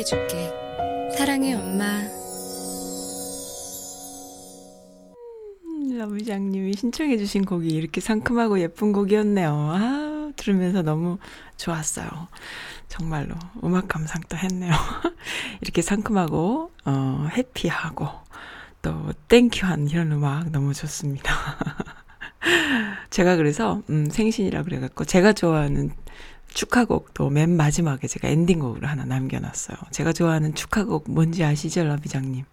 [0.07, 0.53] 돼줄게.
[1.17, 2.01] 사랑해, 엄마.
[5.97, 9.51] 러브장님이 신청해주신 곡이 이렇게 상큼하고 예쁜 곡이었네요.
[9.51, 11.17] 아, 들으면서 너무
[11.57, 12.07] 좋았어요.
[12.87, 14.71] 정말로 음악 감상도 했네요.
[15.61, 18.07] 이렇게 상큼하고, 어, 해피하고,
[18.81, 21.33] 또 땡큐한 이런 음악 너무 좋습니다.
[23.09, 25.91] 제가 그래서, 음, 생신이라 그래갖고, 제가 좋아하는
[26.53, 29.77] 축하곡도 맨 마지막에 제가 엔딩곡으로 하나 남겨놨어요.
[29.91, 32.45] 제가 좋아하는 축하곡 뭔지 아시죠, 러비장님?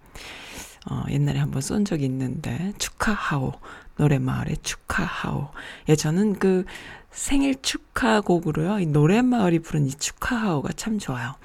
[0.91, 3.53] 어, 옛날에 한번 쏜 적이 있는데, 축하하오.
[3.97, 5.49] 노래마을의 축하하오.
[5.89, 6.65] 예, 저는 그
[7.11, 11.37] 생일 축하곡으로요, 이 노래마을이 부른 이 축하하오가 참 좋아요.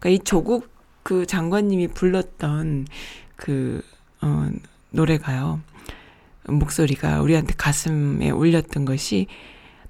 [0.00, 0.68] 그러니까 이 조국
[1.02, 2.86] 그 장관님이 불렀던
[3.36, 3.82] 그,
[4.22, 4.48] 어,
[4.90, 5.60] 노래가요.
[6.48, 9.26] 목소리가 우리한테 가슴에 울렸던 것이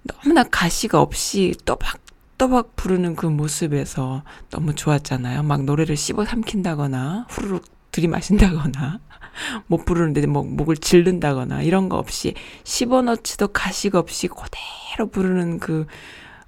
[0.03, 2.01] 너무나 가시가 없이 또박
[2.39, 5.43] 또박 부르는 그 모습에서 너무 좋았잖아요.
[5.43, 9.01] 막 노래를 씹어 삼킨다거나 후루룩 들이마신다거나
[9.67, 15.87] 못 부르는데 뭐 목을 질른다거나 이런 거 없이 씹어 넣지도 가식 없이 그대로 부르는 그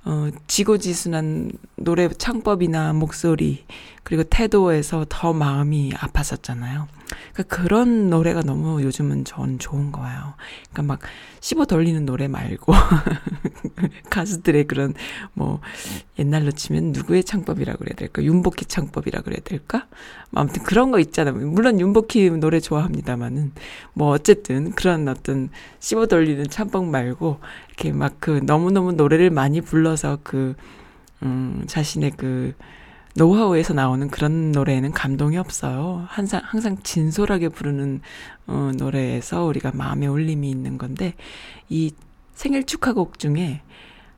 [0.05, 3.65] 어, 지고지순한 노래 창법이나 목소리,
[4.03, 6.87] 그리고 태도에서 더 마음이 아팠었잖아요.
[7.33, 10.35] 그러니까 그런 노래가 너무 요즘은 전 좋은 거예요.
[10.71, 11.01] 그러니까 막
[11.41, 12.73] 씹어 돌리는 노래 말고,
[14.09, 14.95] 가수들의 그런,
[15.35, 15.61] 뭐,
[16.19, 18.23] 옛날로 치면 누구의 창법이라 그래야 될까?
[18.23, 19.87] 윤복희 창법이라 그래야 될까?
[20.31, 21.35] 뭐 아무튼 그런 거 있잖아요.
[21.35, 23.53] 물론 윤복희 노래 좋아합니다만은,
[23.93, 27.41] 뭐, 어쨌든 그런 어떤 씹어 돌리는 창법 말고,
[27.81, 30.55] 이렇게 막 그 너무너무 노래를 많이 불러서 그,
[31.23, 32.55] 음, 자신의 그,
[33.17, 36.05] 노하우에서 나오는 그런 노래에는 감동이 없어요.
[36.09, 38.03] 항상, 항상 진솔하게 부르는,
[38.47, 41.15] 어, 노래에서 우리가 마음에 울림이 있는 건데,
[41.69, 41.93] 이
[42.35, 43.63] 생일 축하곡 중에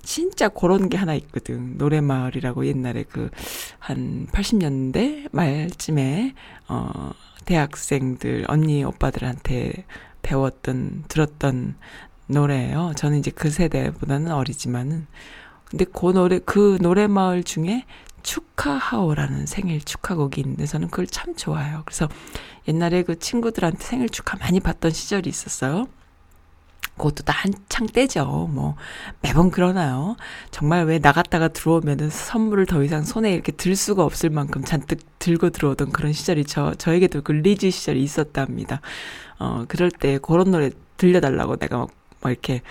[0.02, 1.78] 진짜 그런 게 하나 있거든.
[1.78, 3.30] 노래마을이라고 옛날에 그,
[3.78, 6.34] 한 80년대 말쯤에,
[6.68, 7.12] 어,
[7.44, 9.84] 대학생들, 언니, 오빠들한테
[10.22, 11.76] 배웠던, 들었던
[12.26, 12.92] 노래예요.
[12.96, 15.06] 저는 이제 그 세대보다는 어리지만은.
[15.64, 17.84] 근데 그 노래, 그 노래 마을 중에
[18.22, 21.82] 축하하오라는 생일 축하곡이 있는데 저는 그걸 참 좋아해요.
[21.84, 22.08] 그래서
[22.68, 25.88] 옛날에 그 친구들한테 생일 축하 많이 받던 시절이 있었어요.
[26.96, 28.48] 그것도 다 한창 때죠.
[28.52, 28.76] 뭐,
[29.22, 30.16] 매번 그러나요?
[30.50, 35.50] 정말 왜 나갔다가 들어오면은 선물을 더 이상 손에 이렇게 들 수가 없을 만큼 잔뜩 들고
[35.50, 38.82] 들어오던 그런 시절이 저, 저에게도 그 리즈 시절이 있었답니다.
[39.38, 41.88] 어, 그럴 때 그런 노래 들려달라고 내가 막,
[42.22, 42.62] 막 이렇게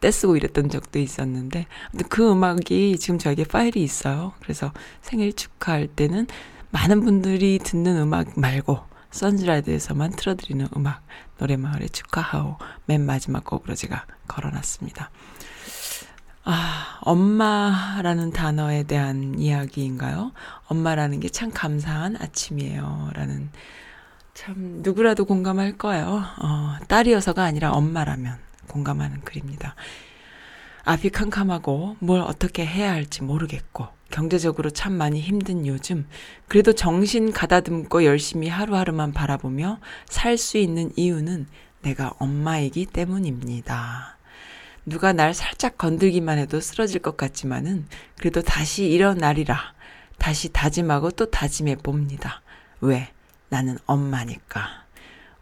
[0.00, 1.66] 떼쓰고 이랬던 적도 있었는데,
[2.08, 4.32] 그 음악이 지금 저에게 파일이 있어요.
[4.40, 6.26] 그래서 생일 축하할 때는
[6.70, 8.80] 많은 분들이 듣는 음악 말고,
[9.10, 11.02] 선즈라이드에서만 틀어드리는 음악,
[11.38, 15.10] 노래마을의 축하하오, 맨 마지막 곡으로 제가 걸어놨습니다.
[16.44, 20.32] 아, 엄마라는 단어에 대한 이야기인가요?
[20.66, 23.10] 엄마라는 게 참 감사한 아침이에요.
[23.14, 23.50] 라는,
[24.34, 26.22] 참, 누구라도 공감할 거예요.
[26.40, 28.45] 어, 딸이어서가 아니라 엄마라면.
[28.66, 29.74] 공감하는 글입니다.
[30.84, 36.06] 앞이 캄캄하고 뭘 어떻게 해야 할지 모르겠고 경제적으로 참 많이 힘든 요즘
[36.46, 41.46] 그래도 정신 가다듬고 열심히 하루하루만 바라보며 살 수 있는 이유는
[41.82, 44.16] 내가 엄마이기 때문입니다.
[44.84, 47.86] 누가 날 살짝 건들기만 해도 쓰러질 것 같지만은
[48.18, 49.74] 그래도 다시 일어나리라
[50.18, 52.42] 다시 다짐하고 또 다짐해 봅니다.
[52.80, 53.08] 왜?
[53.48, 54.85] 나는 엄마니까.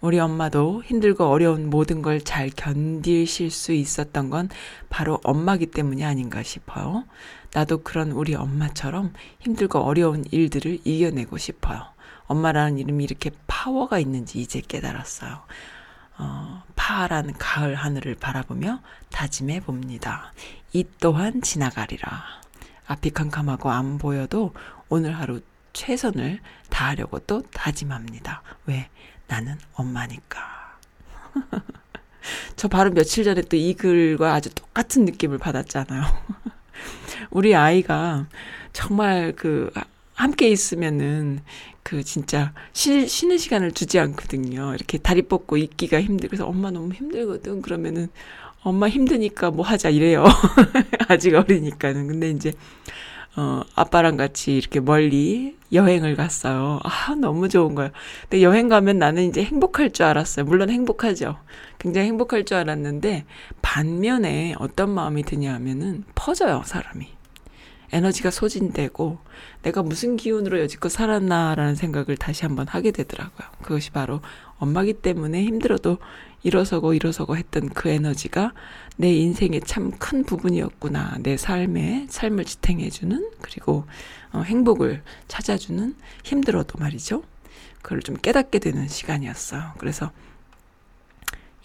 [0.04, 4.50] 우리 엄마도 힘들고 어려운 모든 걸 잘 견디실 수 있었던 건
[4.90, 7.04] 바로 엄마기 때문이 아닌가 싶어요.
[7.54, 11.86] 나도 그런 우리 엄마처럼 힘들고 어려운 일들을 이겨내고 싶어요.
[12.26, 15.40] 엄마라는 이름이 이렇게 파워가 있는지 이제 깨달았어요.
[16.18, 18.80] 어, 파란 가을 하늘을 바라보며
[19.10, 20.34] 다짐해 봅니다.
[20.74, 22.24] 이 또한 지나가리라.
[22.86, 24.52] 앞이 캄캄하고 안 보여도
[24.90, 25.40] 오늘 하루
[25.72, 28.42] 최선을 다하려고 또 다짐합니다.
[28.66, 28.90] 왜?
[29.26, 30.78] 나는 엄마니까.
[32.56, 36.02] 저 바로 며칠 전에 또 이 글과 아주 똑같은 느낌을 받았잖아요.
[37.30, 38.26] 우리 아이가
[38.72, 39.70] 정말 그
[40.14, 41.40] 함께 있으면은
[41.82, 44.74] 그 진짜 쉬, 쉬는 시간을 주지 않거든요.
[44.74, 46.28] 이렇게 다리 뻗고 있기가 힘들.
[46.28, 47.62] 그래서 엄마 너무 힘들거든.
[47.62, 48.08] 그러면은
[48.62, 50.24] 엄마 힘드니까 뭐 하자 이래요.
[51.08, 52.06] 아직 어리니까는.
[52.08, 52.52] 근데 이제
[53.36, 56.78] 어, 아빠랑 같이 이렇게 멀리 여행을 갔어요.
[56.84, 57.90] 아, 너무 좋은 거예요.
[58.22, 60.44] 근데 여행 가면 나는 이제 행복할 줄 알았어요.
[60.44, 61.36] 물론 행복하죠.
[61.78, 63.24] 굉장히 행복할 줄 알았는데,
[63.60, 67.08] 반면에 어떤 마음이 드냐 하면은 퍼져요, 사람이.
[67.92, 69.18] 에너지가 소진되고
[69.62, 73.48] 내가 무슨 기운으로 여지껏 살았나라는 생각을 다시 한번 하게 되더라고요.
[73.62, 74.20] 그것이 바로
[74.58, 75.98] 엄마기 때문에 힘들어도
[76.42, 78.52] 일어서고 일어서고 했던 그 에너지가
[78.96, 81.16] 내 인생의 참 큰 부분이었구나.
[81.20, 83.86] 내 삶에 삶을 지탱해주는 그리고
[84.32, 87.22] 어, 행복을 찾아주는 힘들어도 말이죠.
[87.82, 89.72] 그걸 좀 깨닫게 되는 시간이었어요.
[89.78, 90.10] 그래서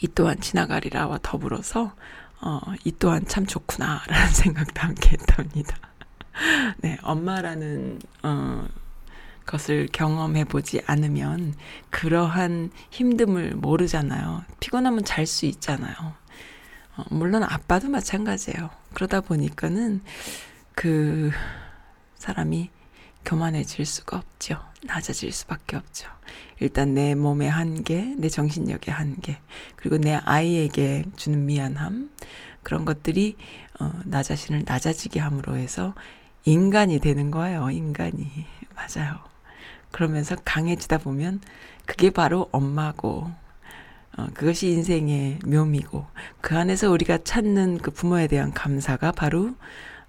[0.01, 1.93] 이 또한 지나가리라와 더불어서
[2.41, 5.77] 어, 이 또한 참 좋구나라는 생각도 함께 했답니다.
[6.79, 8.65] 네, 엄마라는 어,
[9.49, 11.55] 것을 경험해 보지 않으면
[11.89, 14.43] 그러한 힘듦을 모르잖아요.
[14.59, 15.93] 피곤하면 잘 수 있잖아요.
[16.95, 18.69] 어, 물론 아빠도 마찬가지예요.
[18.93, 20.01] 그러다 보니까는
[20.75, 21.31] 그
[22.15, 22.69] 사람이
[23.25, 24.59] 교만해질 수가 없죠.
[24.83, 26.07] 낮아질 수밖에 없죠.
[26.59, 29.39] 일단 내 몸의 한계, 내 정신력의 한계,
[29.75, 32.11] 그리고 내 아이에게 주는 미안함,
[32.63, 33.35] 그런 것들이,
[33.79, 35.95] 어, 나 자신을 낮아지게 함으로 해서
[36.45, 38.45] 인간이 되는 거예요, 인간이.
[38.75, 39.28] 맞아요.
[39.91, 41.41] 그러면서 강해지다 보면
[41.85, 43.31] 그게 바로 엄마고,
[44.17, 46.05] 어, 그것이 인생의 묘미고,
[46.41, 49.55] 그 안에서 우리가 찾는 그 부모에 대한 감사가 바로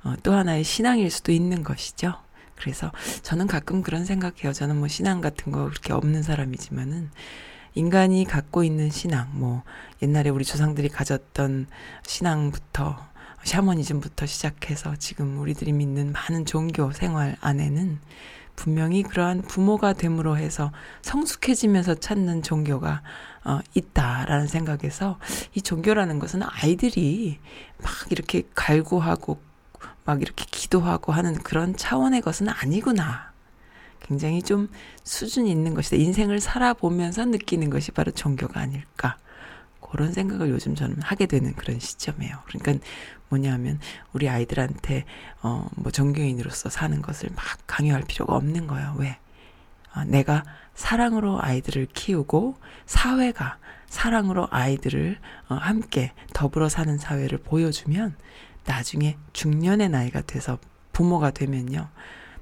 [0.03, 2.14] 어, 또 하나의 신앙일 수도 있는 것이죠.
[2.57, 4.53] 그래서 저는 가끔 그런 생각해요.
[4.53, 7.11] 저는 뭐 신앙 같은 거 그렇게 없는 사람이지만은
[7.74, 9.62] 인간이 갖고 있는 신앙, 뭐
[10.03, 11.68] 옛날에 우리 조상들이 가졌던
[12.07, 13.09] 신앙부터
[13.45, 17.99] 샤머니즘부터 시작해서 지금 우리들이 믿는 많은 종교 생활 안에는
[18.61, 23.03] 분명히 그러한 부모가 됨으로 해서 성숙해지면서 찾는 종교가
[23.43, 25.19] 어, 있다라는 생각에서
[25.55, 27.39] 이 종교라는 것은 아이들이
[27.79, 29.41] 막 이렇게 갈구하고
[30.05, 33.33] 막 이렇게 기도하고 하는 그런 차원의 것은 아니구나.
[34.01, 34.69] 굉장히 좀
[35.05, 35.97] 수준이 있는 것이다.
[35.97, 39.17] 인생을 살아보면서 느끼는 것이 바로 종교가 아닐까.
[39.81, 42.37] 그런 생각을 요즘 저는 하게 되는 그런 시점이에요.
[42.47, 42.85] 그러니까
[43.31, 43.81] 뭐냐면
[44.12, 45.07] 우리 아이들한테
[45.43, 48.95] 어 뭐 종교인으로서 사는 것을 막 강요할 필요가 없는 거예요.
[48.99, 49.18] 왜?
[49.95, 52.57] 어, 내가 사랑으로 아이들을 키우고
[52.87, 53.59] 사회가
[53.89, 55.18] 사랑으로 아이들을
[55.49, 58.14] 어, 함께 더불어 사는 사회를 보여주면
[58.66, 60.59] 나중에 중년의 나이가 돼서
[60.93, 61.89] 부모가 되면요.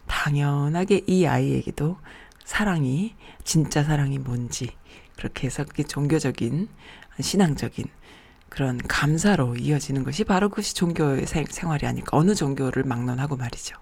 [0.06, 1.98] 당연하게 이 아이에게도
[2.44, 3.14] 사랑이,
[3.44, 4.70] 진짜 사랑이 뭔지,
[5.16, 6.68] 그렇게 해서 그게 종교적인,
[7.20, 7.86] 신앙적인
[8.48, 12.16] 그런 감사로 이어지는 것이 바로 그것이 종교의 생활이 아닐까.
[12.16, 13.76] 어느 종교를 막론하고 말이죠.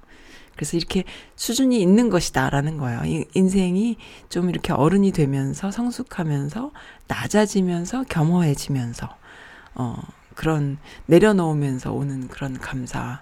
[0.54, 1.04] 그래서 이렇게
[1.36, 3.24] 수준이 있는 것이다라는 거예요.
[3.34, 3.98] 인생이
[4.30, 6.72] 좀 이렇게 어른이 되면서 성숙하면서
[7.08, 9.08] 낮아지면서 겸허해지면서
[9.74, 10.02] 어
[10.34, 13.20] 그런 내려놓으면서 오는 그런 감사,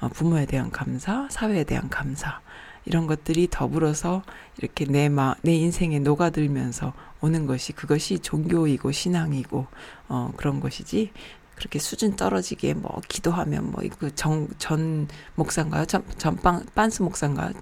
[0.00, 2.40] 어, 부모에 대한 감사, 사회에 대한 감사,
[2.86, 4.22] 이런 것들이 더불어서
[4.58, 9.66] 이렇게 내 마, 내 인생에 녹아들면서 오는 것이 그것이 종교이고 신앙이고,
[10.08, 11.12] 어, 그런 것이지.
[11.56, 15.86] 그렇게 수준 떨어지게 뭐 기도하면 뭐그정전 목사인가요?
[15.86, 17.52] 전 전빵 빤스 목사인가요?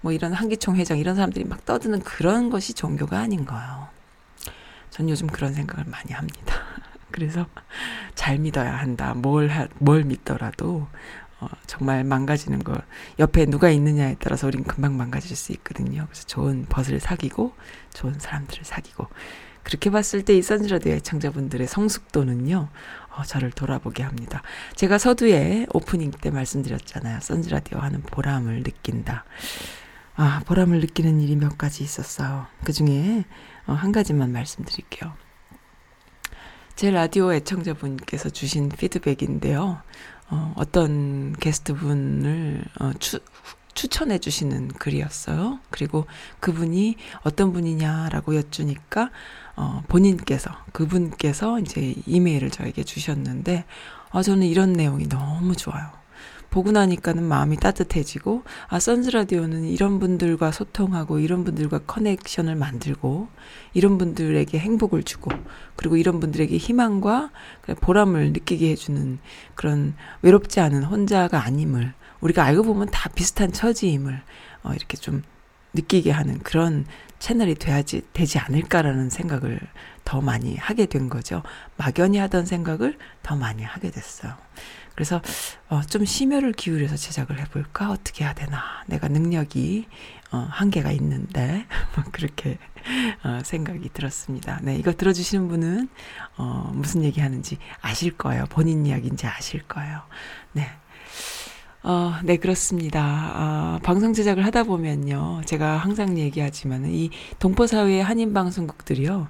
[0.00, 3.88] 뭐 이런 한기총 회장 이런 사람들이 막 떠드는 그런 것이 종교가 아닌 거예요.
[4.90, 6.54] 전 요즘 그런 생각을 많이 합니다.
[7.10, 7.46] 그래서
[8.14, 9.14] 잘 믿어야 한다.
[9.14, 10.86] 뭘, 하, 뭘 믿더라도,
[11.40, 12.80] 어, 정말 망가지는 거,
[13.18, 16.06] 옆에 누가 있느냐에 따라서 우린 금방 망가질 수 있거든요.
[16.10, 17.54] 그래서 좋은 벗을 사귀고,
[17.94, 19.08] 좋은 사람들을 사귀고.
[19.62, 22.68] 그렇게 봤을 때 이 선즈라디오 애청자분들의 성숙도는요,
[23.16, 24.42] 어, 저를 돌아보게 합니다.
[24.74, 27.20] 제가 서두에 오프닝 때 말씀드렸잖아요.
[27.20, 29.24] 선즈라디오 하는 보람을 느낀다.
[30.16, 32.46] 아, 보람을 느끼는 일이 몇 가지 있었어요.
[32.64, 33.24] 그 중에
[33.66, 35.12] 어, 한 가지만 말씀드릴게요.
[36.76, 39.82] 제 라디오 애청자분께서 주신 피드백인데요.
[40.30, 43.20] 어, 어떤 게스트분을 어, 추,
[43.74, 45.60] 추천해 주시는 글이었어요.
[45.70, 46.06] 그리고
[46.40, 49.10] 그분이 어떤 분이냐라고 여쭈니까
[49.56, 53.64] 어, 본인께서 그분께서 이제 이메일을 저에게 주셨는데
[54.10, 55.99] 아 저는 이런 내용이 너무 좋아요.
[56.50, 63.28] 보고 나니까는 마음이 따뜻해지고 아 선즈 라디오는 이런 분들과 소통하고 이런 분들과 커넥션을 만들고
[63.72, 65.30] 이런 분들에게 행복을 주고
[65.76, 67.30] 그리고 이런 분들에게 희망과
[67.80, 69.18] 보람을 느끼게 해주는
[69.54, 74.20] 그런 외롭지 않은 혼자가 아님을 우리가 알고 보면 다 비슷한 처지임을
[74.64, 75.22] 어 이렇게 좀
[75.72, 76.84] 느끼게 하는 그런
[77.20, 79.60] 채널이 돼야지 되지 않을까라는 생각을
[80.04, 81.42] 더 많이 하게 된 거죠.
[81.76, 84.34] 막연히 하던 생각을 더 많이 하게 됐어요.
[84.94, 85.22] 그래서
[85.68, 89.86] 어, 좀 심혈을 기울여서 제작을 해볼까 어떻게 해야 되나 내가 능력이
[90.32, 91.64] 어, 한계가 있는데
[91.96, 92.58] 뭐 그렇게
[93.24, 94.58] 어, 생각이 들었습니다.
[94.62, 95.88] 네 이거 들어주시는 분은
[96.36, 98.44] 어, 무슨 얘기하는지 아실 거예요.
[98.50, 100.02] 본인 이야기인지 아실 거예요.
[100.52, 100.68] 네.
[101.82, 103.00] 어, 네, 그렇습니다.
[103.02, 105.40] 아, 방송 제작을 하다 보면요.
[105.46, 109.28] 제가 항상 얘기하지만, 이 동포사회의 한인방송국들이요.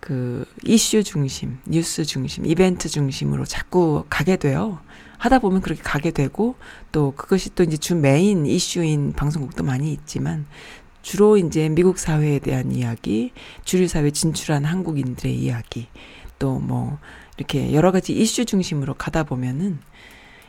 [0.00, 4.80] 그, 이슈 중심, 뉴스 중심, 이벤트 중심으로 자꾸 가게 돼요.
[5.18, 6.54] 하다 보면 그렇게 가게 되고
[6.92, 10.46] 또 그것이 또 이제 주 메인 이슈인 방송국도 많이 있지만
[11.02, 13.32] 주로 이제 미국 사회에 대한 이야기,
[13.64, 15.88] 주류 사회 진출한 한국인들의 이야기,
[16.38, 16.98] 또 뭐
[17.36, 19.78] 이렇게 여러 가지 이슈 중심으로 가다 보면은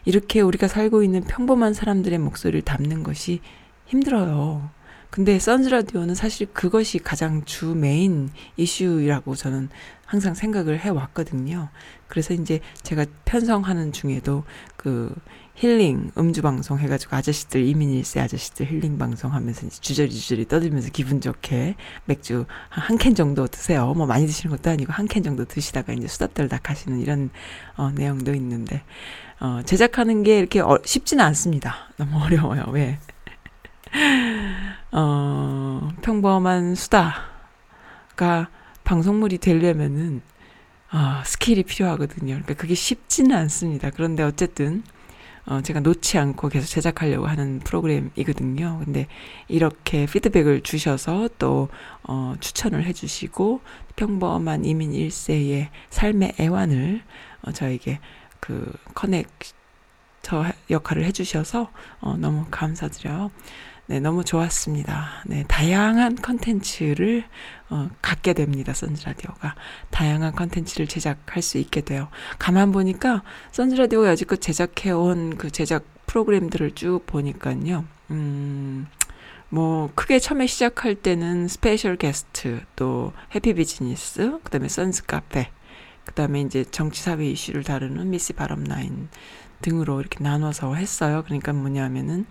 [0.06, 3.42] 이렇게 우리가 살고 있는 평범한 사람들의 목소리를 담는 것이
[3.86, 4.70] 힘들어요.
[5.10, 9.70] 근데 선즈 라디오는 사실 그것이 가장 주 메인 이슈라고 저는
[10.06, 11.70] 항상 생각을 해 왔거든요.
[12.08, 14.44] 그래서 이제 제가 편성하는 중에도
[14.76, 15.14] 그
[15.56, 20.90] 힐링 음주 방송 해가지고 아저씨들 이민 일세 아저씨들 힐링 방송 하면서 이제 주저리 주저리 떠들면서
[20.92, 23.94] 기분 좋게 맥주 한 캔 정도 드세요.
[23.96, 27.30] 뭐 많이 드시는 것도 아니고 한 캔 정도 드시다가 이제 수다 떨다 하시는 이런
[27.76, 28.84] 어, 내용도 있는데
[29.40, 31.76] 어, 제작하는 게 이렇게 어, 쉽지는 않습니다.
[31.98, 32.66] 너무 어려워요.
[32.72, 33.00] 왜?
[34.92, 38.50] 어, 평범한 수다가
[38.84, 40.22] 방송물이 되려면은
[40.92, 42.34] 어, skill이 필요하거든요.
[42.34, 43.92] 그러니까 그게 쉽지는 않습니다.
[43.92, 44.84] 그런데 어쨌든
[45.46, 48.82] 어, 제가 놓지 않고 계속 제작하려고 하는 프로그램이거든요.
[48.84, 49.08] 근데
[49.48, 51.70] 이렇게 피드백을 주셔서 또
[52.04, 53.62] 어, 추천을 해주시고
[53.96, 57.02] 평범한 이민 1세의 삶의 애환을
[57.44, 58.00] 어, 저에게
[58.40, 61.72] 그 커넥터 역할을 해주셔서
[62.02, 63.32] 어, 너무 감사드려요.
[63.90, 65.24] 네, 너무 좋았습니다.
[65.26, 67.24] 네, 다양한 컨텐츠를
[67.72, 68.72] 어, 갖게 됩니다.
[68.72, 69.56] 선즈라디오가
[69.90, 72.08] 다양한 컨텐츠를 제작할 수 있게 돼요.
[72.38, 77.84] 가만 보니까 선즈라디오가 여지껏 제작해온 그 제작 프로그램들을 쭉 보니까요.
[78.12, 78.86] 음,
[79.50, 85.50] 뭐 크게 처음에 시작할 때는 special guest 또 happy business 그다음에 선즈 카페
[86.06, 89.10] 그다음에 이제 정치 사회 이슈를 다루는 미시 바람 라인
[89.62, 91.24] 등으로 이렇게 나눠서 했어요.
[91.26, 92.28] 그러니까 뭐냐면은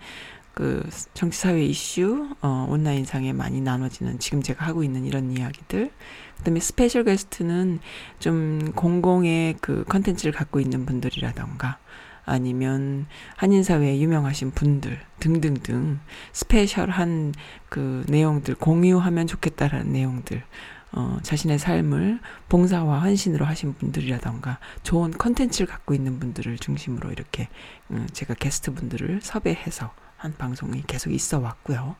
[0.53, 5.91] 그 정치 사회 이슈 어 온라인상에 많이 나눠지는 지금 제가 하고 있는 이런 이야기들.
[6.37, 7.79] 그 다음에 special guest는
[8.19, 11.77] 좀 공공의 그 컨텐츠를 갖고 있는 분들이라던가
[12.25, 15.99] 아니면 한인 사회에 유명하신 분들 등등등
[16.31, 17.33] special한
[17.67, 20.43] 그 내용들 공유하면 좋겠다라는 내용들
[20.91, 22.19] 어, 자신의 삶을
[22.49, 27.47] 봉사와 헌신으로 하신 분들이라던가 좋은 컨텐츠를 갖고 있는 분들을 중심으로 이렇게
[27.91, 31.95] 음, 제가 게스트 분들을 섭외해서 한 방송이 계속 있어 왔고요.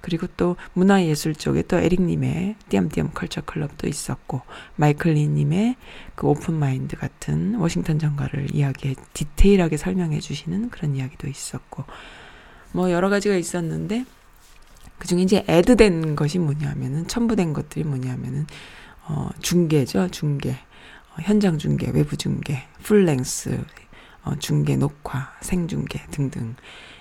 [0.00, 4.42] 그리고 또 문화예술 쪽에 또 에릭님의 띄엄띄엄 culture club도 있었고
[4.76, 5.76] 마이클리님의
[6.14, 11.84] 그 open mind 같은 워싱턴 정가를 이야기해 디테일하게 설명해 주시는 그런 이야기도 있었고
[12.72, 14.04] 뭐 여러 가지가 있었는데
[14.98, 18.46] 그 중에 이제 add된 것이 뭐냐면은 첨부된 것들이 뭐냐면은
[19.06, 23.64] 어 중계죠 중계 어, 현장 중계 외부 중계 full length
[24.24, 26.54] 어 중계 녹화 생중계 등등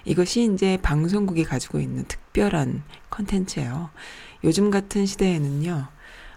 [0.07, 3.89] 이것이 이제 방송국이 가지고 있는 특별한 컨텐츠예요.
[4.45, 5.87] 요즘 같은 시대에는요.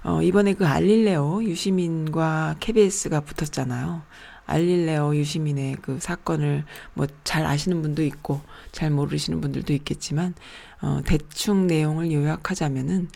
[0.02, 4.02] 어, 이번에 그 알릴레오 유시민과 KBS가 붙었잖아요.
[4.46, 6.64] 알릴레오 유시민의 그 사건을
[6.94, 8.40] 뭐 잘 아시는 분도 있고
[8.72, 10.34] 잘 모르시는 분들도 있겠지만
[10.82, 13.08] 어, 대충 내용을 요약하자면은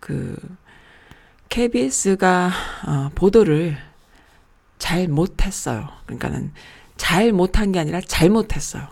[0.00, 0.36] 그
[1.50, 2.50] KBS가
[2.86, 3.76] 어, 보도를
[4.78, 5.88] 잘 못했어요.
[6.06, 6.52] 그러니까는
[6.96, 8.88] 잘 못한 게 아니라 잘못했어요.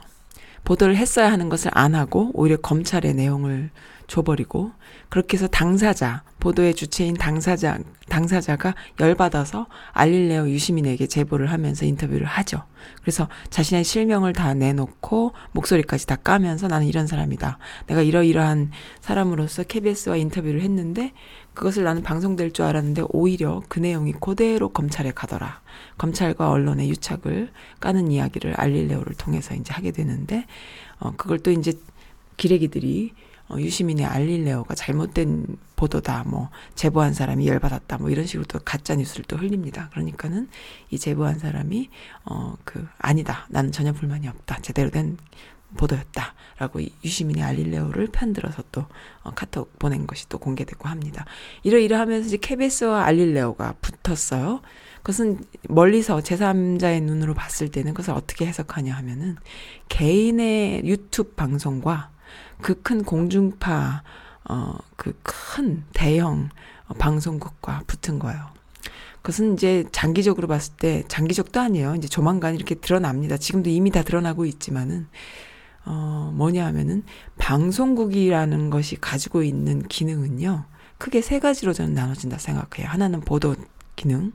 [0.69, 3.71] 보도를 했어야 하는 것을 안 하고 오히려 검찰의 내용을
[4.07, 4.73] 줘버리고
[5.09, 7.79] 그렇게 해서 당사자 보도의 주체인 당사자
[8.11, 12.65] 당사자가 열받아서 알릴레오 유시민에게 제보를 하면서 인터뷰를 하죠.
[13.01, 17.59] 그래서 자신의 실명을 다 내놓고 목소리까지 다 까면서 나는 이런 사람이다.
[17.87, 21.13] 내가 이러이러한 사람으로서 KBS와 인터뷰를 했는데
[21.59, 25.61] 그것을 나는 방송될 줄 알았는데 오히려 그 내용이 그대로 검찰에 가더라.
[25.99, 27.51] 검찰과 언론의 유착을
[27.81, 30.47] 까는 이야기를 알릴레오를 통해서 이제 하게 되는데
[31.01, 31.73] 어 그걸 또 이제
[32.37, 33.13] 기레기들이
[33.49, 39.25] 어, 유시민의 알릴레오가 잘못된 보도다, 뭐, 제보한 사람이 열받았다, 뭐, 이런 식으로 또 가짜 뉴스를
[39.27, 39.89] 또 흘립니다.
[39.93, 40.51] 그러니까는
[40.91, 41.89] 이 제보한 사람이,
[42.27, 43.47] 어, 그, 아니다.
[43.49, 44.59] 나는 전혀 불만이 없다.
[44.61, 45.17] 제대로 된
[45.77, 46.35] 보도였다.
[46.59, 48.87] 라고 유시민의 알릴레오를 편들어서 또,
[49.23, 51.25] 어, 카톡 보낸 것이 또 공개되고 합니다.
[51.63, 54.63] 이러이러 하면서 이제 KBS와 알릴레오가 붙었어요.
[54.99, 59.37] 그것은 멀리서 제3자의 눈으로 봤을 때는 그것을 어떻게 해석하냐 하면은
[59.89, 62.11] 개인의 유튜브 방송과
[62.61, 64.03] 그 큰 공중파
[64.45, 66.49] 어그 큰 대형
[66.87, 68.41] 어, 방송국과 붙은 거예요.
[69.17, 71.95] 그것은 이제 장기적으로 봤을 때 장기적도 아니에요.
[71.97, 73.37] 이제 조만간 이렇게 드러납니다.
[73.37, 75.07] 지금도 이미 다 드러나고 있지만은
[75.91, 77.03] 어 뭐냐 하면은
[77.39, 80.67] 방송국이라는 것이 가지고 있는 기능은요.
[80.99, 82.91] 크게 세 가지로 저는 나눠진다 생각해요.
[82.91, 83.57] 하나는 보도
[83.97, 84.33] 기능,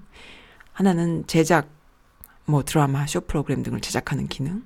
[0.71, 1.69] 하나는 제작
[2.45, 4.63] 뭐 드라마, 쇼 프로그램 등을 제작하는 기능.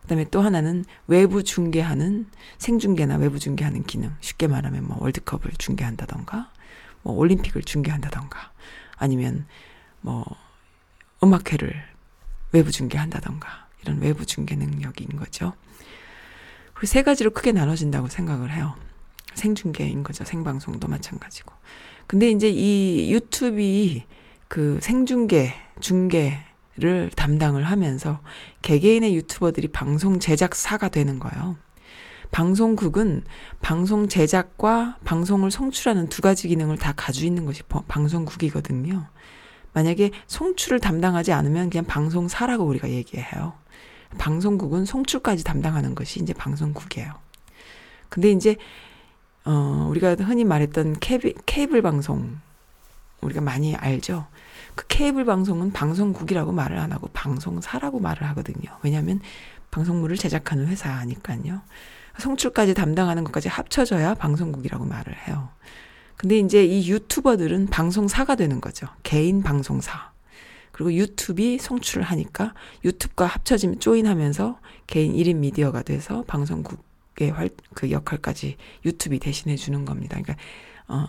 [0.00, 2.26] 그 다음에 또 하나는 외부 중계하는
[2.58, 4.14] 생중계나 외부 중계하는 기능.
[4.20, 6.52] 쉽게 말하면 뭐 월드컵을 중계한다던가
[7.02, 8.52] 뭐 올림픽을 중계한다던가
[8.96, 9.46] 아니면
[10.02, 10.24] 뭐
[11.20, 11.74] 음악회를
[12.52, 15.54] 외부 중계한다던가 이런 외부 중계 능력인 거죠.
[16.78, 18.76] 그리고 세 가지로 크게 나눠진다고 생각을 해요.
[19.34, 20.24] 생중계인 거죠.
[20.24, 21.52] 생방송도 마찬가지고.
[22.06, 24.04] 근데 이제 이 유튜브이
[24.46, 28.20] 그 생중계, 중계를 담당을 하면서
[28.62, 31.56] 개개인의 유튜버들이 방송 제작사가 되는 거예요.
[32.30, 33.24] 방송국은
[33.60, 39.06] 방송 제작과 방송을 송출하는 두 가지 기능을 다 가지고 있는 것이 버- 방송국이거든요.
[39.72, 43.54] 만약에 송출을 담당하지 않으면 그냥 방송사라고 우리가 얘기해요.
[44.16, 47.12] 방송국은 송출까지 담당하는 것이 이제 방송국이에요.
[48.08, 48.56] 근데 이제
[49.44, 52.38] 어 우리가 흔히 말했던 케이블, 케이블 방송
[53.20, 54.26] 우리가 많이 알죠.
[54.74, 58.78] 그 케이블 방송은 방송국이라고 말을 안 하고 방송사라고 말을 하거든요.
[58.82, 59.20] 왜냐하면
[59.70, 61.60] 방송물을 제작하는 회사니까요.
[62.18, 65.50] 송출까지 담당하는 것까지 합쳐져야 방송국이라고 말을 해요.
[66.16, 68.88] 근데 이제 이 유튜버들은 방송사가 되는 거죠.
[69.02, 70.12] 개인 방송사.
[70.72, 72.54] 그리고 유튜브이 송출을 하니까
[72.84, 80.20] 유튜브가 합쳐지면 조인하면서 개인 1인 미디어가 돼서 방송국의 활, 그 역할까지 유튜브이 대신해 주는 겁니다.
[80.20, 80.36] 그러니까,
[80.88, 81.06] 어,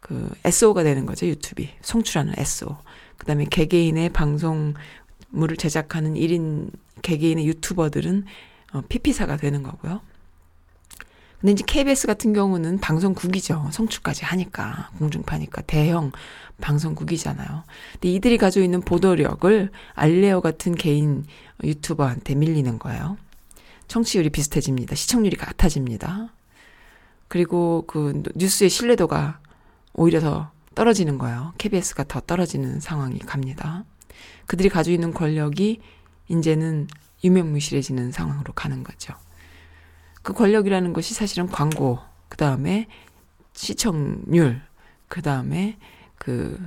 [0.00, 1.26] 그 SO가 되는 거죠.
[1.26, 1.68] 유튜브이.
[1.82, 2.76] 송출하는 SO.
[3.16, 6.70] 그 다음에 개개인의 방송물을 제작하는 1인
[7.02, 8.24] 개개인의 유튜버들은
[8.72, 10.00] 어, PP사가 되는 거고요.
[11.40, 13.68] 근데 이제 KBS 같은 경우는 방송국이죠.
[13.70, 16.12] 송출까지 하니까 공중파니까 대형
[16.60, 17.64] 방송국이잖아요.
[17.92, 21.24] 근데 이들이 가지고 있는 보도력을 알레오 같은 개인
[21.62, 23.18] 유튜버한테 밀리는 거예요.
[23.88, 24.94] 청취율이 비슷해집니다.
[24.94, 26.32] 시청률이 같아집니다.
[27.28, 29.40] 그리고 그 뉴스의 신뢰도가
[29.92, 31.52] 오히려 더 떨어지는 거예요.
[31.58, 33.84] KBS가 더 떨어지는 상황이 갑니다.
[34.46, 35.80] 그들이 가지고 있는 권력이
[36.28, 36.88] 이제는
[37.24, 39.14] 유명무실해지는 상황으로 가는 거죠.
[40.26, 42.88] 그 권력이라는 것이 사실은 광고, 그 다음에
[43.52, 44.60] 시청률,
[45.06, 45.78] 그 다음에
[46.18, 46.60] 그,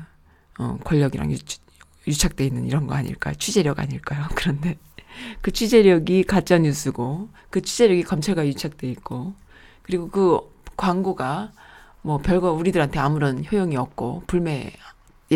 [0.58, 1.38] 어, 권력이랑 유,
[2.08, 3.36] 유착돼 있는 이런 거 아닐까요?
[3.36, 4.28] 취재력 아닐까요?
[4.34, 4.78] 그런데
[5.42, 9.34] 그 취재력이 가짜 뉴스고, 그 취재력이 검찰과 유착돼 있고,
[9.82, 10.40] 그리고 그
[10.78, 11.52] 광고가
[12.02, 14.72] 뭐 별거 우리들한테 아무런 효용이 없고, 불매의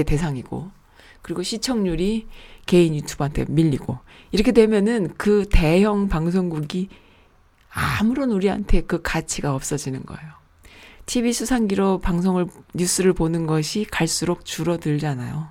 [0.06, 0.72] 대상이고,
[1.22, 2.28] 그리고 시청률이
[2.68, 4.00] 개인 유튜브한테 밀리고,
[4.32, 6.88] 이렇게 되면은 그 대형 방송국이
[7.74, 10.32] 아무런 우리한테 그 가치가 없어지는 거예요.
[11.06, 15.50] TV 수상기로 방송을, 뉴스를 보는 것이 갈수록 줄어들잖아요.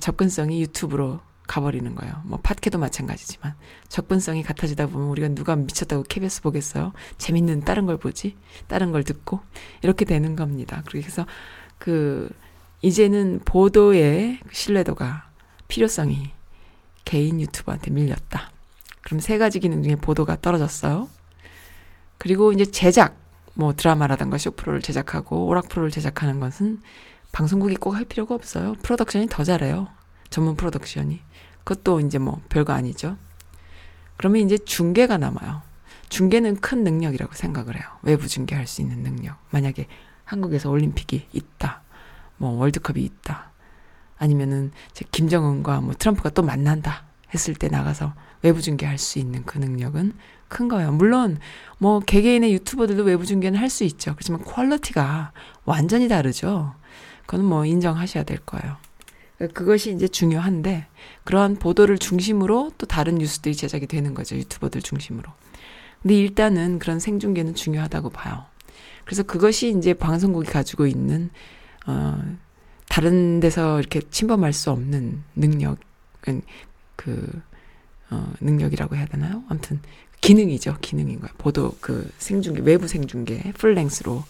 [0.00, 2.22] 접근성이 유튜브로 가버리는 거예요.
[2.24, 3.54] 뭐, 팟캐도 마찬가지지만.
[3.88, 6.92] 접근성이 같아지다 보면 우리가 누가 미쳤다고 KBS 보겠어요?
[7.18, 8.36] 재밌는 다른 걸 보지?
[8.68, 9.40] 다른 걸 듣고?
[9.82, 10.82] 이렇게 되는 겁니다.
[10.86, 11.26] 그래서
[11.78, 12.30] 그,
[12.82, 15.30] 이제는 보도의 신뢰도가,
[15.68, 16.30] 필요성이
[17.04, 18.50] 개인 유튜버한테 밀렸다.
[19.02, 21.08] 그럼 세 가지 기능 중에 보도가 떨어졌어요.
[22.18, 23.16] 그리고 이제 제작,
[23.54, 26.80] 뭐 드라마라든가 쇼프로를 제작하고 오락 프로를 제작하는 것은
[27.32, 28.74] 방송국이 꼭 할 필요가 없어요.
[28.82, 29.88] 프로덕션이 더 잘해요.
[30.30, 31.20] 전문 프로덕션이.
[31.64, 33.16] 그것도 이제 뭐 별거 아니죠.
[34.16, 35.62] 그러면 이제 중계가 남아요.
[36.08, 37.84] 중계는 큰 능력이라고 생각을 해요.
[38.02, 39.36] 외부 중계할 수 있는 능력.
[39.50, 39.86] 만약에
[40.24, 41.82] 한국에서 올림픽이 있다.
[42.36, 43.50] 뭐 월드컵이 있다.
[44.18, 44.72] 아니면은
[45.10, 47.04] 김정은과 뭐 트럼프가 또 만난다
[47.34, 50.12] 했을 때 나가서 외부 중계할 수 있는 그 능력은
[50.48, 50.92] 큰 거예요.
[50.92, 51.38] 물론
[51.78, 54.14] 뭐 개개인의 유튜버들도 외부 중계는 할 수 있죠.
[54.14, 55.32] 그렇지만 quality가
[55.64, 56.74] 완전히 다르죠.
[57.26, 58.76] 그건 뭐 인정하셔야 될 거예요.
[59.52, 60.86] 그것이 이제 중요한데
[61.24, 64.36] 그러한 보도를 중심으로 또 다른 뉴스들이 제작이 되는 거죠.
[64.36, 65.30] 유튜버들 중심으로.
[66.00, 68.46] 근데 일단은 그런 생중계는 중요하다고 봐요.
[69.04, 71.30] 그래서 그것이 이제 방송국이 가지고 있는
[71.86, 72.22] 어
[72.88, 76.42] 다른 데서 이렇게 침범할 수 없는 능력은
[76.94, 77.42] 그
[78.10, 79.42] 어, 능력이라고 해야 되나요?
[79.48, 79.80] 아무튼
[80.26, 80.78] 기능이죠.
[80.80, 81.32] 기능인 거예요.
[81.38, 84.24] 보도 그 생중계 외부 생중계 풀랭스로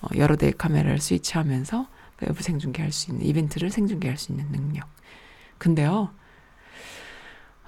[0.00, 1.86] 어, 여러 대의 카메라를 스위치하면서
[2.22, 4.88] 외부 생중계 할 수 있는 이벤트를 생중계 할 수 있는 능력.
[5.58, 6.10] 근데요.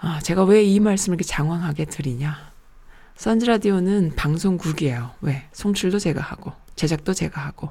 [0.00, 2.52] 아, 제가 왜 이 말씀을 이렇게 장황하게 드리냐?
[3.16, 5.12] 선즈 라디오는 방송국이에요.
[5.20, 5.44] 왜?
[5.52, 7.70] 송출도 제가 하고 제작도 제가 하고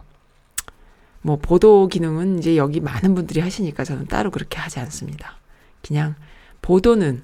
[1.22, 5.38] 뭐 보도 기능은 이제 여기 많은 분들이 하시니까 저는 따로 그렇게 하지 않습니다.
[5.82, 6.16] 그냥
[6.62, 7.24] 보도는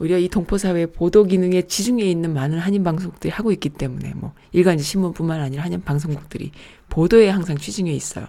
[0.00, 4.82] 오히려 이 동포사회 보도 기능에 지중해 있는 많은 한인 방송국들이 하고 있기 때문에 뭐 일간지
[4.82, 6.52] 신문뿐만 아니라 한인 방송국들이
[6.88, 8.26] 보도에 항상 취중해 있어요.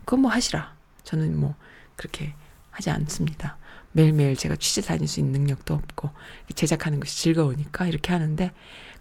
[0.00, 0.74] 그건 뭐 하시라.
[1.04, 1.54] 저는 뭐
[1.96, 2.34] 그렇게
[2.70, 3.58] 하지 않습니다.
[3.92, 6.10] 매일매일 제가 취재 다닐 수 있는 능력도 없고
[6.54, 8.50] 제작하는 것이 즐거우니까 이렇게 하는데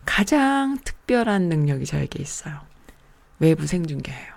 [0.05, 2.59] 가장 특별한 능력이 저에게 있어요.
[3.39, 4.35] 외부 생중계예요.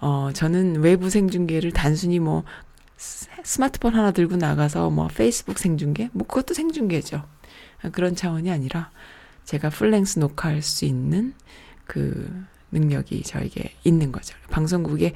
[0.00, 2.44] 어, 저는 외부 생중계를 단순히 뭐
[2.98, 6.10] 스마트폰 하나 들고 나가서 뭐 페이스북 생중계?
[6.12, 7.22] 뭐 그것도 생중계죠.
[7.92, 8.90] 그런 차원이 아니라
[9.44, 11.32] 제가 full length 녹화할 수 있는
[11.86, 14.36] 그 능력이 저에게 있는 거죠.
[14.50, 15.14] 방송국에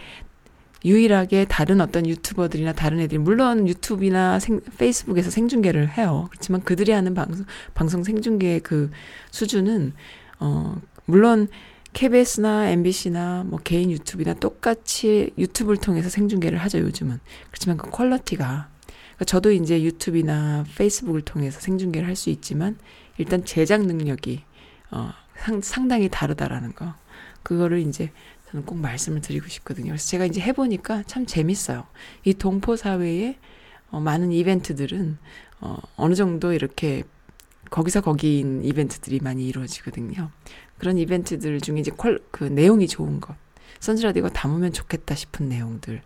[0.85, 6.29] 유일하게 다른 어떤 유튜버들이나 다른 애들이 물론 유튜브나 생, 페이스북에서 생중계를 해요.
[6.31, 8.91] 그렇지만 그들이 하는 방송 방송 생중계의 그
[9.31, 9.93] 수준은
[10.41, 11.49] 어 물론
[11.93, 17.21] KBS나 MBC나 뭐 개인 유튜브나 똑같이 유튜브를 통해서 생중계를 하죠, 요즘은.
[17.51, 22.79] 그렇지만 그 퀄러티가 그러니까 저도 이제 유튜브나 페이스북을 통해서 생중계를 할 수 있지만
[23.19, 24.43] 일단 제작 능력이
[24.91, 26.95] 어 상, 상당히 다르다라는 거.
[27.43, 28.11] 그거를 이제
[28.51, 29.89] 저는 꼭 말씀을 드리고 싶거든요.
[29.89, 31.87] 그래서 제가 이제 해보니까 참 재밌어요.
[32.25, 33.39] 이 동포 사회의
[33.91, 35.19] 어, 많은 이벤트들은
[35.61, 37.03] 어, 어느 정도 이렇게
[37.71, 40.31] 거기서 거기인 이벤트들이 많이 이루어지거든요.
[40.83, 43.37] 그런 이벤트들 중에 이제 퀄, 그 내용이 좋은 것,
[43.79, 46.03] 선즈라디오가 담으면 좋겠다 싶은 내용들은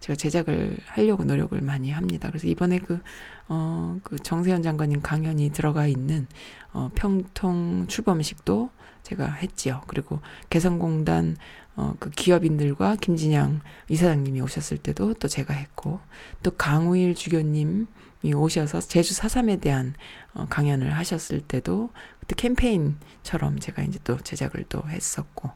[0.00, 2.28] 제가 제작을 하려고 노력을 많이 합니다.
[2.28, 3.00] 그래서 이번에 그,
[3.48, 6.26] 어, 그 정세현 장관님 강연이 들어가 있는,
[6.74, 8.68] 어, 평통 출범식도
[9.04, 9.80] 제가 했지요.
[9.86, 10.20] 그리고
[10.50, 11.38] 개성공단,
[11.74, 16.00] 어, 그 기업인들과 김진양 이사장님이 오셨을 때도 또 제가 했고,
[16.42, 17.86] 또 강우일 주교님
[18.22, 19.94] 이 오셔서 제주 사삼에 대한
[20.34, 21.90] 어, 강연을 하셨을 때도
[22.20, 25.50] 그때 캠페인처럼 제가 이제 또 제작을 또 했었고,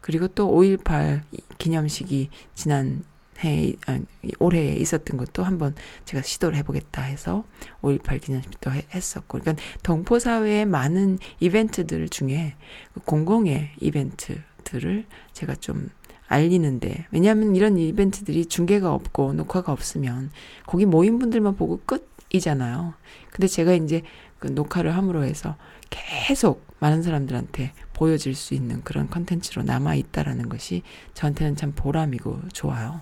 [0.00, 1.22] 그리고 또 5.18
[1.58, 3.04] 기념식이 지난
[3.44, 4.00] 해, 아,
[4.40, 7.44] 올해에 있었던 것도 한번 제가 시도를 해보겠다 해서
[7.82, 12.56] 5.18 기념식도 해- 했었고, 그러니까 동포사회의 많은 이벤트들 중에
[12.94, 15.90] 그 공공의 이벤트들을 제가 좀
[16.28, 20.30] 알리는데, 왜냐하면 이런 이벤트들이 중계가 없고 녹화가 없으면
[20.66, 22.94] 거기 모인 분들만 보고 끝이잖아요.
[23.30, 24.02] 근데 제가 이제
[24.38, 25.56] 그 녹화를 함으로 해서
[25.90, 30.82] 계속 많은 사람들한테 보여질 수 있는 그런 컨텐츠로 남아 있다라는 것이
[31.14, 33.00] 저한테는 참 보람이고 좋아요.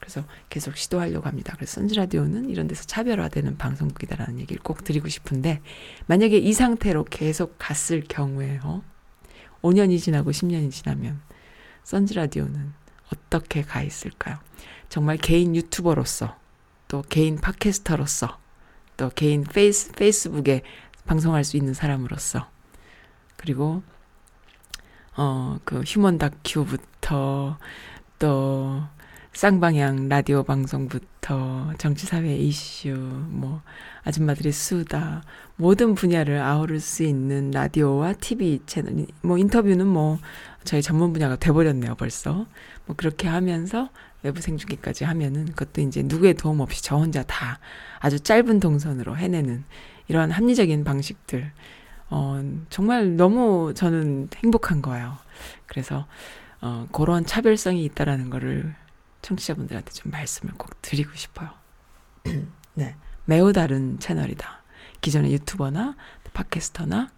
[0.00, 1.54] 그래서 계속 시도하려고 합니다.
[1.56, 5.60] 그래서 선즈라디오는 이런 데서 차별화되는 방송국이다라는 얘기를 꼭 드리고 싶은데
[6.06, 8.82] 만약에 이 상태로 계속 갔을 경우에요.
[9.62, 11.20] 5년이 지나고 10년이 지나면
[11.84, 12.72] 선즈라디오는
[13.12, 14.38] 어떻게 가 있을까요?
[14.88, 16.36] 정말 개인 유튜버로서
[16.88, 18.38] 또 개인 podcaster로서
[18.96, 20.62] 또 개인 페이스, 페이스북에
[21.06, 22.48] 방송할 수 있는 사람으로서
[23.36, 23.82] 그리고
[25.16, 27.58] 어 그 휴먼 다큐부터
[28.18, 28.82] 또
[29.34, 32.90] 쌍방향 라디오 방송부터 정치 사회 이슈
[33.30, 33.62] 뭐
[34.04, 35.22] 아줌마들의 수다
[35.56, 40.18] 모든 분야를 아우를 수 있는 라디오와 TV 채널 뭐 인터뷰는 뭐
[40.64, 42.46] 저희 전문 분야가 돼 버렸네요 벌써
[42.84, 43.88] 뭐 그렇게 하면서
[44.22, 47.58] 외부 생중계까지 하면은 그것도 이제 누구의 도움 없이 저 혼자 다
[48.00, 49.64] 아주 짧은 동선으로 해내는
[50.08, 51.50] 이러한 합리적인 방식들
[52.10, 55.16] 어 정말 너무 저는 행복한 거예요.
[55.66, 56.06] 그래서
[56.60, 58.74] 어 그런 차별성이 있다라는 거를
[59.22, 61.50] 청취자분들한테 좀 말씀을 꼭 드리고 싶어요.
[62.74, 62.96] 네.
[63.24, 64.62] 매우 다른 채널이다.
[65.00, 65.96] 기존의 유튜버나
[66.32, 67.10] 팟캐스터나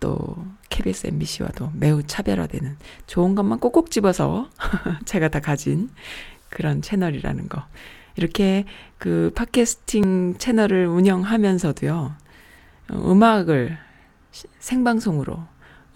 [0.00, 2.76] 또 KBS, MBC와도 매우 차별화되는
[3.06, 4.50] 좋은 것만 꼭꼭 집어서
[5.06, 5.90] 제가 다 가진
[6.50, 7.66] 그런 채널이라는 거.
[8.16, 8.64] 이렇게
[8.98, 12.14] 그 팟캐스팅 채널을 운영하면서도요,
[12.90, 13.76] 어, 음악을
[14.30, 15.42] 시- 생방송으로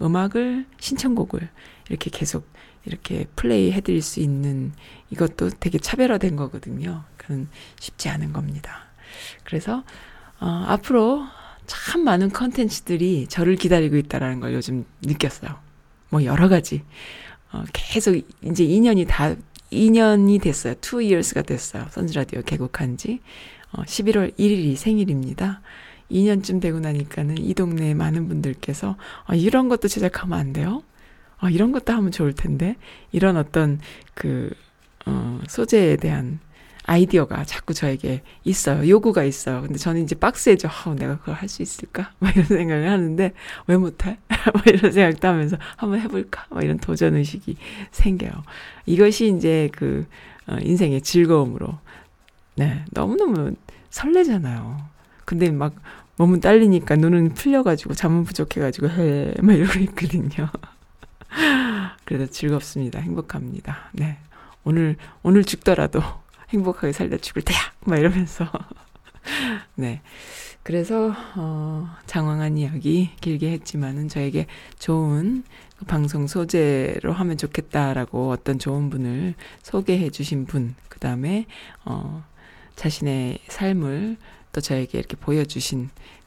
[0.01, 1.49] 음악을 신청곡을
[1.89, 2.47] 이렇게 계속
[2.85, 4.71] 이렇게 플레이 해드릴 수 있는
[5.09, 7.03] 이것도 되게 차별화된 거거든요.
[7.17, 7.49] 그건
[7.79, 8.85] 쉽지 않은 겁니다.
[9.43, 9.83] 그래서
[10.39, 11.25] 어, 앞으로
[11.67, 15.55] 참 많은 컨텐츠들이 저를 기다리고 있다라는 걸 요즘 느꼈어요.
[16.09, 16.83] 뭐 여러 가지
[17.51, 19.35] 어, 계속 이제 2년이 다
[19.71, 20.73] 2년이 됐어요.
[20.73, 21.85] 2 years가 됐어요.
[21.91, 23.19] 선즈라디오 개국한 지
[23.71, 25.61] 어, 11월 1일이 생일입니다.
[26.11, 30.81] 2년쯤 되고 나니까는 이 동네에 많은 분들께서 아, 이런 것도 제작하면 안 돼요?
[31.39, 32.75] 아, 이런 것도 하면 좋을 텐데
[33.11, 33.79] 이런 어떤
[34.13, 34.51] 그
[35.05, 36.39] 어, 소재에 대한
[36.83, 38.87] 아이디어가 자꾸 저에게 있어요.
[38.89, 39.61] 요구가 있어요.
[39.61, 40.67] 근데 저는 이제 박스에죠.
[40.69, 42.11] 아, 내가 그걸 할 수 있을까?
[42.19, 43.33] 막 이런 생각을 하는데
[43.67, 44.17] 왜 못해?
[44.53, 46.45] 막 이런 생각도 하면서 한번 해볼까?
[46.49, 47.57] 막 이런 도전 의식이
[47.91, 48.31] 생겨요.
[48.85, 50.05] 이것이 이제 그
[50.47, 51.77] 어, 인생의 즐거움으로
[52.55, 53.53] 네 너무너무
[53.91, 54.79] 설레잖아요.
[55.25, 55.75] 근데 막
[56.17, 60.49] 몸은 딸리니까 눈은 풀려가지고 잠은 부족해가지고 해막 이러고 있거든요.
[62.05, 62.99] 그래도 즐겁습니다.
[62.99, 63.89] 행복합니다.
[63.93, 64.17] 네
[64.63, 66.01] 오늘 오늘 죽더라도
[66.49, 68.45] 행복하게 살다 죽을 때야 막 이러면서
[69.75, 70.01] 네
[70.63, 74.45] 그래서 어, 장황한 이야기 길게 했지만은 저에게
[74.77, 75.43] 좋은
[75.79, 81.45] 그 방송 소재로 하면 좋겠다라고 어떤 좋은 분을 소개해 주신 분, 그 다음에,
[81.85, 82.23] 어,
[82.75, 84.17] 자신의 삶을
[84.51, 86.18] 또 저에게 이렇게 보여주신, 어,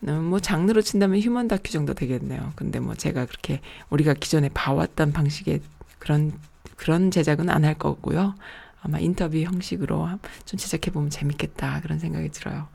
[0.00, 2.52] 뭐 장르로 친다면 휴먼 다큐 정도 되겠네요.
[2.56, 3.60] 근데 뭐 제가 그렇게
[3.90, 5.60] 우리가 기존에 봐왔던 방식의
[5.98, 6.32] 그런,
[6.76, 8.34] 그런 제작은 안 할 거고요.
[8.82, 10.08] 아마 인터뷰 형식으로
[10.44, 11.80] 좀 제작해 보면 재밌겠다.
[11.80, 12.68] 그런 생각이 들어요.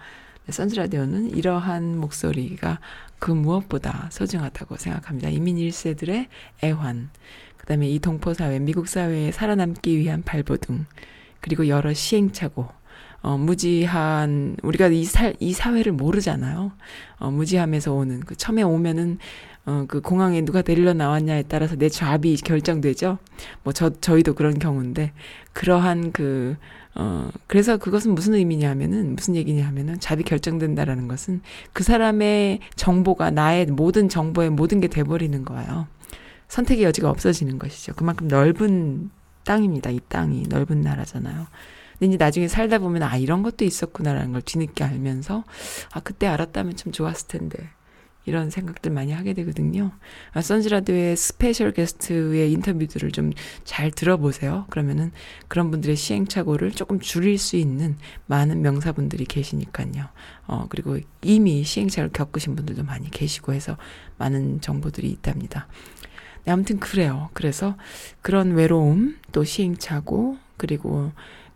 [0.50, 2.80] 선즈 라디오는 이러한 목소리가
[3.20, 5.30] 그 무엇보다 소중하다고 생각합니다.
[5.30, 6.28] 이민 1세들의
[6.64, 7.10] 애환,
[7.58, 10.86] 그 다음에 이 동포 사회, 미국 사회에 살아남기 위한 발버둥,
[11.40, 12.68] 그리고 여러 시행착오,
[13.22, 16.72] 어, 무지한, 우리가 이 사, 이 사회를 모르잖아요.
[17.20, 19.20] 어, 무지함에서 오는, 그 처음에 오면은,
[19.66, 23.20] 어, 그 공항에 누가 데리러 나왔냐에 따라서 내 잡이 결정되죠.
[23.64, 25.14] 뭐, 저, 저희도 그런 경우인데,
[25.54, 26.58] 그러한 그,
[26.96, 31.42] 어, 그래서 그것은 무슨 의미냐면은, 무슨 얘기냐 하면은, 잡이 결정된다라는 것은
[31.74, 35.88] 그 사람의 정보가 나의 모든 정보의 모든 게 돼버리는 거예요.
[36.48, 37.94] 선택의 여지가 없어지는 것이죠.
[37.94, 39.12] 그만큼 넓은
[39.46, 39.90] 땅입니다.
[39.92, 41.48] 이 땅이 넓은 나라잖아요.
[42.02, 45.44] 근데 이제 나중에 살다 보면 아 이런 것도 있었구나라는 걸 뒤늦게 알면서
[45.94, 47.70] 아 그때 알았다면 참 좋았을 텐데
[48.26, 49.92] 이런 생각들 많이 하게 되거든요.
[50.34, 53.32] 아, 선즈라디오의 special guest의 인터뷰들을 좀
[53.64, 54.66] 잘 들어보세요.
[54.70, 55.12] 그러면은
[55.48, 60.10] 그런 분들의 시행착오를 조금 줄일 수 있는 많은 명사분들이 계시니까요.
[60.48, 63.78] 어, 그리고 이미 시행착오를 겪으신 분들도 많이 계시고 해서
[64.18, 65.68] 많은 정보들이 있답니다.
[66.46, 67.30] 네, 아무튼 그래요.
[67.34, 67.78] 그래서
[68.22, 71.12] 그런 외로움, 또 시행착오, 그리고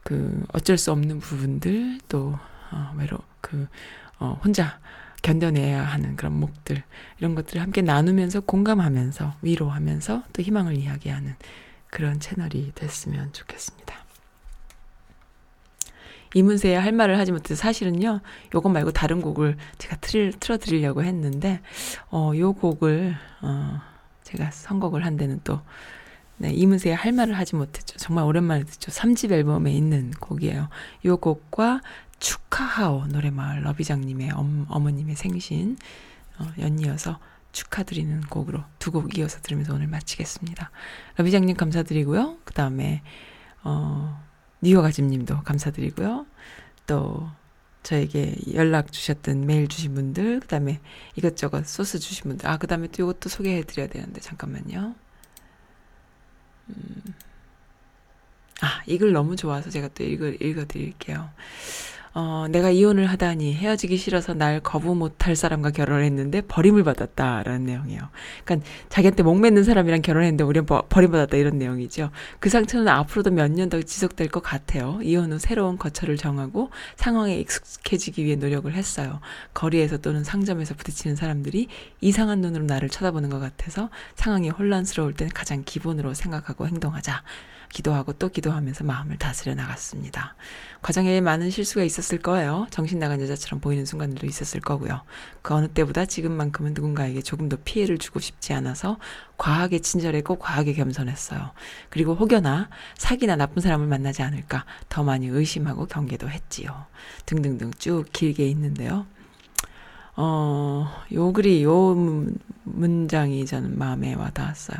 [0.05, 2.37] 그 어쩔 수 없는 부분들, 또
[2.71, 3.67] 어, 외로 그
[4.19, 4.79] 어, 혼자
[5.23, 6.83] 견뎌내야 하는 그런 목들
[7.17, 11.33] 이런 것들을 함께 나누면서 공감하면서 위로하면서 또 희망을 이야기하는
[11.89, 13.95] 그런 채널이 됐으면 좋겠습니다.
[16.35, 18.19] 이문세의 할 말을 하지 못해서 사실은요,
[18.53, 21.61] 요것 말고 다른 곡을 제가 틀, 틀어드리려고 했는데,
[22.11, 23.81] 어, 요 곡을, 어,
[24.21, 25.61] 제가 선곡을 한 데는 또,
[26.37, 27.97] 네, 이문세의 할 말을 하지 못했죠.
[27.97, 28.91] 정말 오랜만에 듣죠.
[28.91, 30.69] 3집 앨범에 있는 곡이에요.
[31.05, 31.81] 요 곡과
[32.19, 35.77] 축하하오 노래마을 러비장님의 엄, 어머님의 생신
[36.37, 37.19] 어, 연이어서
[37.51, 40.71] 축하드리는 곡으로 두 곡 이어서 들으면서 오늘 마치겠습니다.
[41.17, 42.37] 러비장님 감사드리고요.
[42.43, 43.01] 그 다음에
[43.63, 44.21] 어,
[44.61, 46.25] 니오가짐님도 감사드리고요.
[46.87, 47.29] 또
[47.83, 50.79] 저에게 연락 주셨던 메일 주신 분들, 그 다음에
[51.15, 54.95] 이것저것 소스 주신 분들, 아, 그 다음에 또 이것도 소개해 드려야 되는데, 잠깐만요.
[56.69, 57.13] 음.
[58.61, 61.29] 아, 이 글 너무 좋아서 제가 또 읽어, 읽어 드릴게요.
[62.17, 68.07] 어, 내가 이혼을 하다니 헤어지기 싫어서 날 거부 못할 사람과 결혼했는데 버림을 받았다라는 내용이에요.
[68.45, 72.11] 그러니까 자기한테 목매는 사람이랑 결혼했는데 우리는 버, 버림받았다 이런 내용이죠.
[72.39, 74.99] 그 상처는 앞으로도 몇 년 더 지속될 것 같아요.
[75.03, 79.19] 이혼 후 새로운 거처를 정하고 상황에 익숙해지기 위해 노력을 했어요.
[79.53, 81.67] 거리에서 또는 상점에서 부딪히는 사람들이
[81.99, 87.23] 이상한 눈으로 나를 쳐다보는 것 같아서 상황이 혼란스러울 땐 가장 기본으로 생각하고 행동하자.
[87.69, 90.35] 기도하고 또 기도하면서 마음을 다스려 나갔습니다.
[90.81, 92.67] 과정에 많은 실수가 있었을 거예요.
[92.69, 95.01] 정신 나간 여자처럼 보이는 순간들도 있었을 거고요.
[95.41, 98.97] 그 어느 때보다 지금만큼은 누군가에게 조금 더 피해를 주고 싶지 않아서
[99.37, 101.51] 과하게 친절했고 과하게 겸손했어요.
[101.89, 106.85] 그리고 혹여나 사기나 나쁜 사람을 만나지 않을까 더 많이 의심하고 경계도 했지요.
[107.25, 109.05] 등등등 쭉 길게 있는데요.
[110.17, 111.95] 어, 요 글이, 요
[112.63, 114.77] 문장이 저는 마음에 와 닿았어요.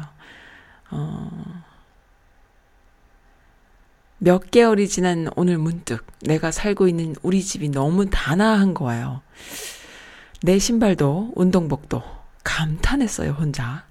[0.92, 1.64] 어,
[4.18, 9.22] 몇 개월이 지난 오늘 문득 내가 살고 있는 우리 집이 너무 단아한 거예요.
[10.42, 12.02] 내 신발도 운동복도
[12.44, 13.86] 감탄했어요, 혼자.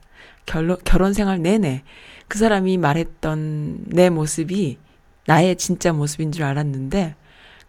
[0.46, 1.82] 결론, 결혼 생활 내내
[2.28, 4.78] 그 사람이 말했던 내 모습이
[5.26, 7.16] 나의 진짜 모습인 줄 알았는데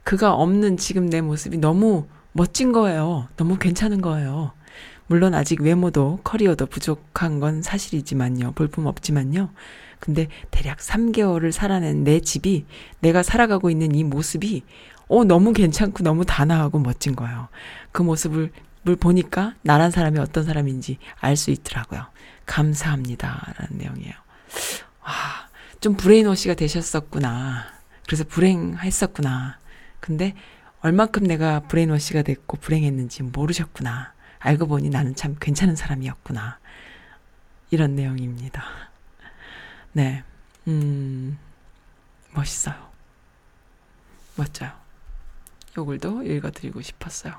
[0.04, 3.28] 그가 없는 지금 내 모습이 너무 멋진 거예요.
[3.38, 4.52] 너무 괜찮은 거예요.
[5.08, 8.54] 물론 아직 외모도 커리어도 부족한 건 사실이지만요.
[8.54, 9.50] 볼품 없지만요.
[10.06, 12.66] 근데 대략 3개월을 살아낸 내 집이
[13.00, 14.64] 내가 살아가고 있는 이 모습이
[15.08, 17.50] 어 너무 괜찮고 너무 단아하고 멋진 거예요.
[17.92, 18.52] 그 모습을
[18.88, 22.06] 을 보니까 나란 사람이 어떤 사람인지 알 수 있더라고요.
[22.46, 24.14] 감사합니다라는 내용이에요.
[25.02, 25.12] 와,
[25.80, 27.66] 좀 brainwash가 되셨었구나.
[28.06, 29.58] 그래서 불행했었구나.
[30.00, 30.36] 근데
[30.82, 34.14] 얼만큼 내가 brainwash가 됐고 불행했는지 모르셨구나.
[34.38, 36.60] 알고 보니 나는 참 괜찮은 사람이었구나.
[37.72, 38.64] 이런 내용입니다.
[39.96, 40.24] 네.
[40.68, 41.38] 음,
[42.34, 42.76] 멋있어요.
[44.36, 44.72] 멋져요.
[45.78, 47.34] 요 글도 읽어드리고 싶었어요.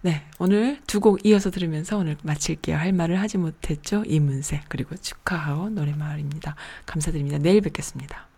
[0.00, 0.26] 네.
[0.38, 2.76] 오늘 두 곡 이어서 들으면서 오늘 마칠게요.
[2.76, 4.02] 할 말을 하지 못했죠.
[4.06, 4.62] 이문세.
[4.68, 6.56] 그리고 축하하오 노래마을입니다.
[6.86, 7.36] 감사드립니다.
[7.38, 8.28] 내일 뵙겠습니다.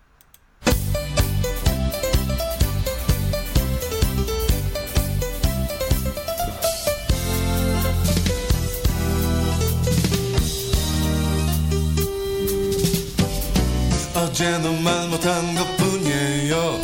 [14.36, 16.78] 어제도 말 못한 것 뿐이에요.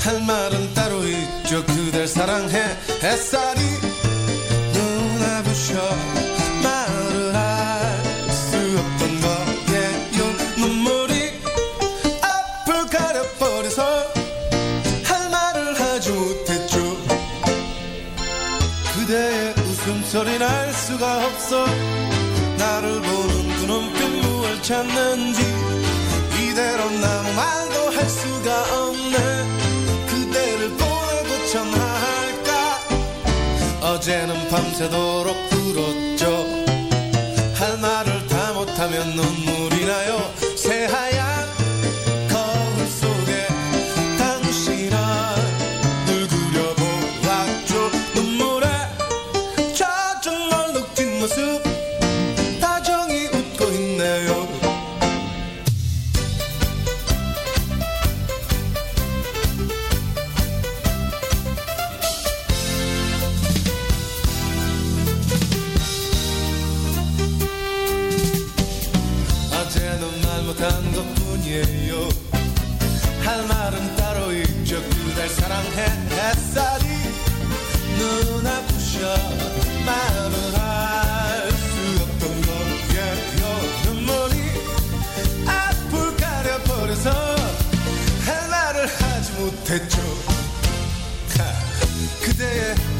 [0.00, 1.64] 할 말은 따로 있죠.
[1.64, 2.76] 그댈 사랑해.
[3.02, 3.58] 햇살이
[4.74, 5.74] 눈에 부셔
[6.62, 8.02] 말을 할
[8.34, 10.32] 수 없던 거예요.
[10.58, 11.32] 눈물이
[12.20, 13.82] 앞을 가려버려서
[15.04, 16.78] 할 말을 하지 못했죠.
[18.94, 21.64] 그대의 웃음소리 날 수가 없어.
[22.58, 25.41] 나를 보는 그 눈빛 무얼 찾는지
[34.02, 36.01] 어제는 밤새도록 울었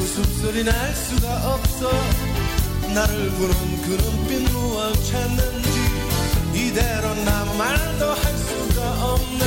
[0.03, 1.91] 웃음소리 날 수가 없어.
[2.93, 5.81] 나를 보는 그 눈빛 무엇 찾는지
[6.53, 9.45] 이대로 나 말도 할 수가 없네.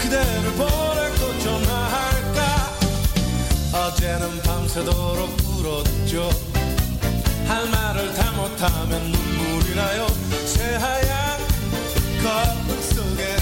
[0.00, 2.78] 그대를 보내고 전화할까?
[3.74, 6.30] 어제는 밤새도록 울었죠.
[7.46, 10.06] 할 말을 다 못하면 눈물이 나요.
[10.46, 11.38] 새하얀
[12.22, 13.36] 거울 속에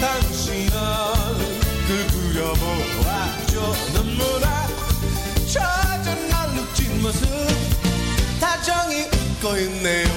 [0.00, 3.54] 당신 얼굴 그려보았죠.
[3.94, 4.57] 눈물 아
[9.40, 10.07] coin name.